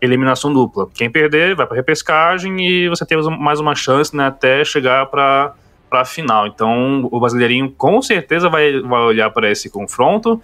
eliminação 0.00 0.52
dupla. 0.52 0.88
Quem 0.92 1.08
perder 1.08 1.54
vai 1.54 1.66
para 1.68 1.76
repescagem 1.76 2.60
e 2.60 2.88
você 2.88 3.06
tem 3.06 3.16
mais 3.38 3.60
uma 3.60 3.76
chance 3.76 4.16
né, 4.16 4.26
até 4.26 4.64
chegar 4.64 5.06
para 5.06 5.54
para 5.88 6.00
a 6.00 6.04
final. 6.04 6.48
Então, 6.48 7.08
o 7.12 7.20
Brasileirinho 7.20 7.70
com 7.70 8.02
certeza 8.02 8.48
vai, 8.48 8.80
vai 8.80 9.02
olhar 9.02 9.30
para 9.30 9.48
esse 9.48 9.70
confronto. 9.70 10.42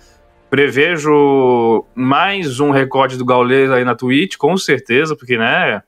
Prevejo 0.49 1.85
mais 1.97 2.61
um 2.61 2.71
recorde 2.71 3.17
do 3.17 3.25
Gaules 3.25 3.69
aí 3.71 3.85
na 3.85 3.97
Twitch, 3.97 4.37
com 4.37 4.57
certeza, 4.57 5.17
porque, 5.17 5.37
né, 5.37 5.83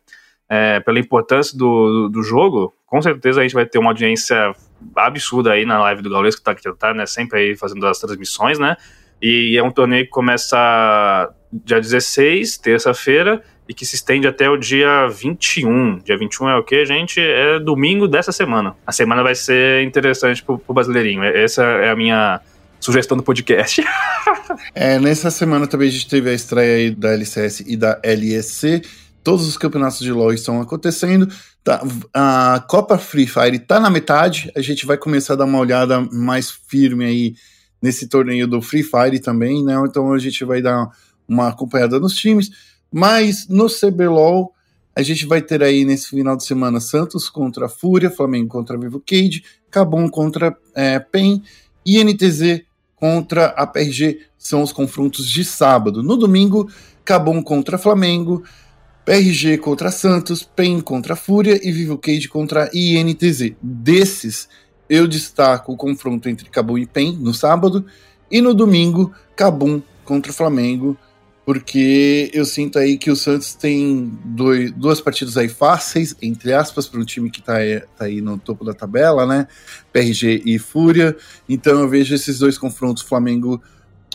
é, 0.49 0.81
pela 0.81 0.99
importância 0.99 1.57
do, 1.57 2.09
do, 2.09 2.21
jogo, 2.25 2.75
com 2.85 3.01
certeza 3.01 3.41
a 3.41 3.43
gente 3.45 3.55
vai 3.55 3.65
ter 3.65 3.79
uma 3.79 3.91
audiência 3.91 4.53
absurda 4.97 5.53
aí 5.53 5.65
na 5.65 5.79
live 5.81 6.03
do 6.03 6.11
Gaules, 6.11 6.37
que 6.37 6.43
tá, 6.43 6.55
que 6.55 6.73
tá 6.75 6.95
né, 6.95 7.07
sempre 7.07 7.39
aí 7.39 7.57
fazendo 7.57 7.87
as 7.87 7.99
transmissões, 7.99 8.59
né? 8.59 8.77
E 9.21 9.57
é 9.57 9.63
um 9.63 9.71
torneio 9.71 10.05
que 10.05 10.11
começa 10.11 11.31
dia 11.53 11.81
16, 11.81 12.59
terça-feira, 12.59 13.43
e 13.69 13.73
que 13.73 13.87
se 13.87 13.97
estende 13.97 14.27
até 14.27 14.49
o 14.51 14.57
dia 14.57 15.07
21. 15.09 15.99
Dia 15.99 16.19
21 16.19 16.49
é 16.51 16.57
o 16.57 16.63
que, 16.63 16.85
gente? 16.85 17.21
É 17.21 17.59
domingo 17.59 18.07
dessa 18.07 18.33
semana. 18.33 18.75
A 18.87 18.93
semana 18.93 19.23
vai 19.23 19.35
ser 19.35 19.83
interessante 19.83 20.43
pro, 20.43 20.59
pro 20.59 20.75
brasileirinho. 20.75 21.25
Essa 21.25 21.63
é 21.63 21.91
a 21.91 21.97
minha 21.97 22.41
sugestão 22.79 23.17
do 23.17 23.23
podcast. 23.23 23.83
é, 24.75 24.99
nessa 24.99 25.31
semana 25.31 25.67
também 25.67 25.89
a 25.89 25.93
gente 25.93 26.09
teve 26.09 26.29
a 26.29 26.35
estreia 26.35 26.77
aí 26.77 26.91
da 26.91 27.13
LCS 27.15 27.61
e 27.61 27.77
da 27.77 27.99
LEC. 28.05 28.83
Todos 29.25 29.49
os 29.49 29.57
campeonatos 29.57 30.01
de 30.01 30.13
LoL 30.13 30.35
estão 30.35 30.61
acontecendo. 30.61 31.27
Tá, 31.65 31.83
a 32.13 32.63
Copa 32.69 32.99
Free 32.99 33.27
Fire 33.27 33.57
está 33.57 33.81
na 33.81 33.89
metade. 33.89 34.53
A 34.55 34.61
gente 34.61 34.85
vai 34.85 34.99
começar 34.99 35.33
a 35.33 35.37
dar 35.37 35.47
uma 35.47 35.59
olhada 35.59 36.01
mais 36.13 36.51
firme 36.51 37.07
aí 37.07 37.35
nesse 37.81 38.07
torneio 38.07 38.47
do 38.47 38.61
Free 38.61 38.83
Fire 38.83 39.19
também, 39.19 39.65
né? 39.65 39.75
Então 39.89 40.13
a 40.13 40.19
gente 40.19 40.45
vai 40.45 40.61
dar 40.61 40.89
uma 41.27 41.49
acompanhada 41.49 41.99
nos 41.99 42.15
times. 42.15 42.51
Mas 42.93 43.49
no 43.49 43.67
CBLOL 43.67 44.55
A 44.97 45.03
gente 45.03 45.27
vai 45.27 45.43
ter 45.43 45.63
aí 45.63 45.85
nesse 45.85 46.09
final 46.09 46.37
de 46.37 46.45
semana 46.45 46.79
Santos 46.79 47.29
contra 47.29 47.69
Fúria, 47.69 48.11
Flamengo 48.11 48.49
contra 48.49 48.79
Vivo 48.79 49.03
Cage, 49.05 49.43
Cabum 49.69 50.09
contra 50.09 50.57
é, 50.75 51.01
PEN, 51.01 51.43
INTZ 51.85 52.63
contra 52.95 53.47
a 53.47 53.67
PRG 53.67 54.21
são 54.39 54.63
os 54.63 54.73
confrontos 54.73 55.27
de 55.29 55.45
sábado. 55.45 56.03
No 56.03 56.17
domingo, 56.17 56.71
Cabum 57.05 57.43
contra 57.43 57.77
Flamengo, 57.77 58.45
PRG 59.05 59.59
contra 59.59 59.91
Santos, 59.91 60.43
PEN 60.43 60.81
contra 60.81 61.15
Fúria 61.15 61.61
e 61.63 61.71
Vivo 61.71 61.99
Cage 61.99 62.27
contra 62.29 62.71
INTZ. 62.73 63.53
Desses, 63.61 64.49
eu 64.89 65.07
destaco 65.07 65.73
o 65.73 65.77
confronto 65.77 66.29
entre 66.29 66.49
Cabum 66.49 66.79
e 66.79 66.87
PEN 66.87 67.17
no 67.19 67.35
sábado 67.35 67.85
e 68.31 68.41
no 68.41 68.55
domingo, 68.55 69.13
Cabum 69.37 69.83
contra 70.05 70.33
o 70.33 70.35
Flamengo, 70.35 70.97
porque 71.45 72.31
eu 72.33 72.47
sinto 72.47 72.79
aí 72.79 72.97
que 72.97 73.11
o 73.11 73.17
Santos 73.17 73.55
tem 73.55 74.11
dois, 74.25 74.73
duas 74.73 75.01
partidas 75.03 75.37
aí 75.37 75.49
fáceis, 75.49 76.17
entre 76.23 76.55
aspas, 76.55 76.89
para 76.89 76.99
um 76.99 77.05
time 77.05 77.31
que 77.31 77.41
está 77.41 77.57
tá 77.99 78.07
aí 78.07 78.23
no 78.23 78.39
topo 78.39 78.65
da 78.65 78.73
tabela, 78.73 79.27
né? 79.27 79.47
PRG 79.93 80.43
e 80.47 80.59
Fúria. 80.59 81.15
Então 81.47 81.79
eu 81.81 81.89
vejo 81.89 82.15
esses 82.15 82.39
dois 82.39 82.57
confrontos, 82.57 83.03
Flamengo 83.03 83.63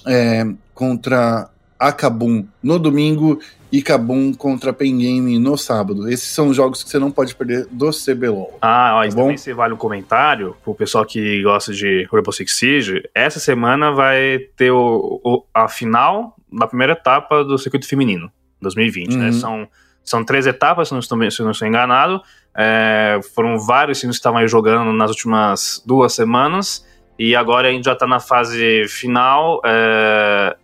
é, 0.07 0.43
contra 0.73 1.49
Acabum 1.79 2.45
no 2.61 2.77
domingo 2.77 3.39
e 3.71 3.81
Cabum 3.81 4.33
contra 4.33 4.73
Pen 4.73 4.97
Game 4.97 5.37
no 5.37 5.57
sábado. 5.57 6.09
Esses 6.09 6.29
são 6.29 6.49
os 6.49 6.55
jogos 6.55 6.83
que 6.83 6.89
você 6.89 6.99
não 6.99 7.11
pode 7.11 7.35
perder 7.35 7.67
do 7.71 7.91
CBLOL. 7.91 8.57
Ah, 8.61 8.95
ó, 8.95 9.07
tá 9.07 9.15
também 9.15 9.37
se 9.37 9.53
vale 9.53 9.73
um 9.73 9.77
comentário 9.77 10.55
pro 10.63 10.73
pessoal 10.73 11.05
que 11.05 11.41
gosta 11.43 11.71
de 11.71 12.07
Rainbow 12.11 12.33
Six 12.33 12.55
Siege. 12.55 13.03
Essa 13.13 13.39
semana 13.39 13.91
vai 13.91 14.39
ter 14.57 14.71
o, 14.71 15.21
o, 15.23 15.43
a 15.53 15.67
final 15.67 16.35
da 16.51 16.67
primeira 16.67 16.93
etapa 16.93 17.43
do 17.43 17.57
circuito 17.57 17.87
feminino, 17.87 18.31
2020, 18.61 19.09
né? 19.09 19.15
uhum. 19.15 19.21
né? 19.21 19.31
São, 19.33 19.67
são 20.03 20.25
três 20.25 20.47
etapas, 20.47 20.87
se 20.87 20.93
não 20.93 20.99
estou, 20.99 21.31
se 21.31 21.43
não 21.43 21.51
estou 21.51 21.67
enganado. 21.67 22.21
É, 22.57 23.19
foram 23.35 23.59
vários 23.59 23.99
times 23.99 24.15
que 24.15 24.19
estavam 24.19 24.45
jogando 24.47 24.91
nas 24.91 25.11
últimas 25.11 25.83
duas 25.85 26.13
semanas. 26.13 26.85
E 27.19 27.35
agora 27.35 27.67
a 27.67 27.71
gente 27.71 27.85
já 27.85 27.93
está 27.93 28.07
na 28.07 28.19
fase 28.19 28.85
final. 28.87 29.61
É, 29.65 30.55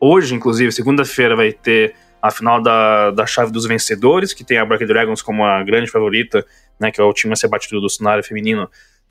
hoje, 0.00 0.34
inclusive, 0.34 0.72
segunda-feira, 0.72 1.36
vai 1.36 1.52
ter 1.52 1.94
a 2.20 2.30
final 2.30 2.60
da, 2.60 3.10
da 3.10 3.26
chave 3.26 3.52
dos 3.52 3.66
vencedores, 3.66 4.32
que 4.32 4.44
tem 4.44 4.58
a 4.58 4.64
Black 4.64 4.84
Dragons 4.84 5.22
como 5.22 5.44
a 5.44 5.62
grande 5.62 5.90
favorita, 5.90 6.44
né, 6.78 6.90
que 6.90 7.00
é 7.00 7.04
o 7.04 7.12
time 7.12 7.32
a 7.32 7.36
ser 7.36 7.48
batido 7.48 7.80
do 7.80 7.88
cenário 7.88 8.22
feminino 8.22 8.68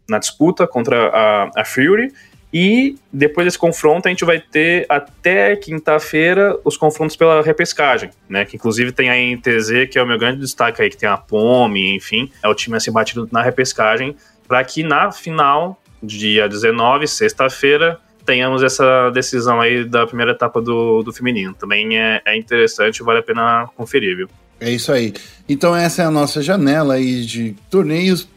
na 0.07 0.19
disputa 0.19 0.67
contra 0.67 1.09
a, 1.09 1.49
a 1.55 1.65
Fury. 1.65 2.11
E 2.53 2.95
depois 3.11 3.45
desse 3.45 3.57
confronto, 3.57 4.07
a 4.07 4.11
gente 4.11 4.23
vai 4.23 4.39
ter 4.39 4.85
até 4.87 5.55
quinta-feira 5.57 6.57
os 6.63 6.77
confrontos 6.77 7.15
pela 7.15 7.41
repescagem, 7.41 8.11
né? 8.29 8.45
Que 8.45 8.55
inclusive 8.55 8.93
tem 8.93 9.09
a 9.09 9.35
NTZ, 9.35 9.89
que 9.91 9.99
é 9.99 10.03
o 10.03 10.07
meu 10.07 10.17
grande 10.17 10.39
destaque 10.39 10.81
aí, 10.81 10.89
que 10.89 10.95
tem 10.95 11.09
a 11.09 11.17
POME, 11.17 11.95
enfim, 11.95 12.31
é 12.41 12.47
o 12.47 12.55
time 12.55 12.77
a 12.77 12.79
ser 12.79 12.91
batido 12.91 13.27
na 13.29 13.41
repescagem, 13.41 14.15
para 14.47 14.63
que 14.63 14.83
na 14.83 15.11
final, 15.11 15.81
dia 16.01 16.47
19, 16.47 17.07
sexta-feira, 17.07 17.99
tenhamos 18.25 18.63
essa 18.63 19.09
decisão 19.11 19.61
aí 19.61 19.85
da 19.85 20.05
primeira 20.05 20.31
etapa 20.31 20.61
do, 20.61 21.03
do 21.03 21.13
feminino. 21.13 21.53
Também 21.53 21.97
é, 21.97 22.21
é 22.25 22.37
interessante, 22.37 23.03
vale 23.03 23.19
a 23.19 23.23
pena 23.23 23.69
conferir, 23.75 24.17
viu? 24.17 24.29
É 24.59 24.71
isso 24.71 24.91
aí. 24.91 25.13
Então 25.47 25.75
essa 25.75 26.01
é 26.01 26.05
a 26.05 26.11
nossa 26.11 26.41
janela 26.41 26.95
aí 26.95 27.25
de 27.25 27.55
torneios 27.69 28.27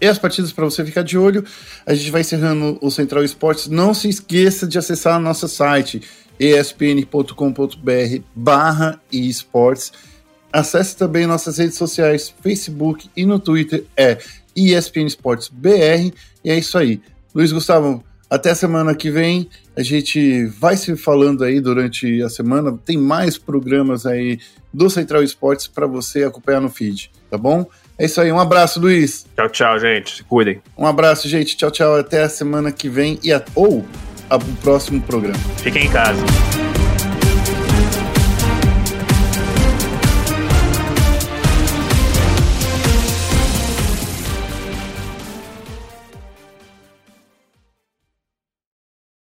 e 0.00 0.06
as 0.06 0.18
partidas 0.18 0.52
para 0.52 0.64
você 0.64 0.84
ficar 0.84 1.02
de 1.02 1.16
olho. 1.16 1.44
A 1.86 1.94
gente 1.94 2.10
vai 2.10 2.22
encerrando 2.22 2.78
o 2.80 2.90
Central 2.90 3.24
Esportes. 3.24 3.68
Não 3.68 3.94
se 3.94 4.08
esqueça 4.08 4.66
de 4.66 4.78
acessar 4.78 5.20
nosso 5.20 5.48
site 5.48 6.02
espn.com.br 6.38 8.22
barra 8.34 9.00
esportes. 9.10 9.92
Acesse 10.52 10.96
também 10.96 11.26
nossas 11.26 11.58
redes 11.58 11.76
sociais, 11.76 12.32
Facebook 12.42 13.10
e 13.16 13.26
no 13.26 13.38
Twitter 13.38 13.84
é 13.96 14.18
ESPN 14.54 15.06
Esportes 15.06 15.48
BR. 15.48 16.12
E 16.44 16.50
é 16.50 16.58
isso 16.58 16.78
aí. 16.78 17.00
Luiz 17.34 17.52
Gustavo, 17.52 18.02
até 18.28 18.54
semana 18.54 18.94
que 18.94 19.10
vem. 19.10 19.48
A 19.76 19.82
gente 19.82 20.46
vai 20.46 20.76
se 20.76 20.96
falando 20.96 21.44
aí 21.44 21.60
durante 21.60 22.22
a 22.22 22.28
semana. 22.28 22.76
Tem 22.84 22.96
mais 22.96 23.38
programas 23.38 24.06
aí 24.06 24.38
do 24.72 24.90
Central 24.90 25.22
Esportes 25.22 25.66
para 25.66 25.86
você 25.86 26.24
acompanhar 26.24 26.60
no 26.60 26.68
feed, 26.68 27.10
tá 27.30 27.38
bom? 27.38 27.66
É 27.98 28.04
isso 28.04 28.20
aí. 28.20 28.30
Um 28.30 28.38
abraço, 28.38 28.78
Luiz. 28.78 29.26
Tchau, 29.34 29.48
tchau, 29.48 29.78
gente. 29.78 30.16
Se 30.16 30.24
cuidem. 30.24 30.60
Um 30.76 30.86
abraço, 30.86 31.28
gente. 31.28 31.56
Tchau, 31.56 31.70
tchau. 31.70 31.96
Até 31.96 32.22
a 32.22 32.28
semana 32.28 32.70
que 32.70 32.88
vem 32.88 33.18
e 33.22 33.32
a... 33.32 33.42
ou 33.54 33.84
o 34.30 34.56
próximo 34.60 35.00
programa. 35.00 35.38
Fiquem 35.56 35.86
em 35.86 35.90
casa. 35.90 36.20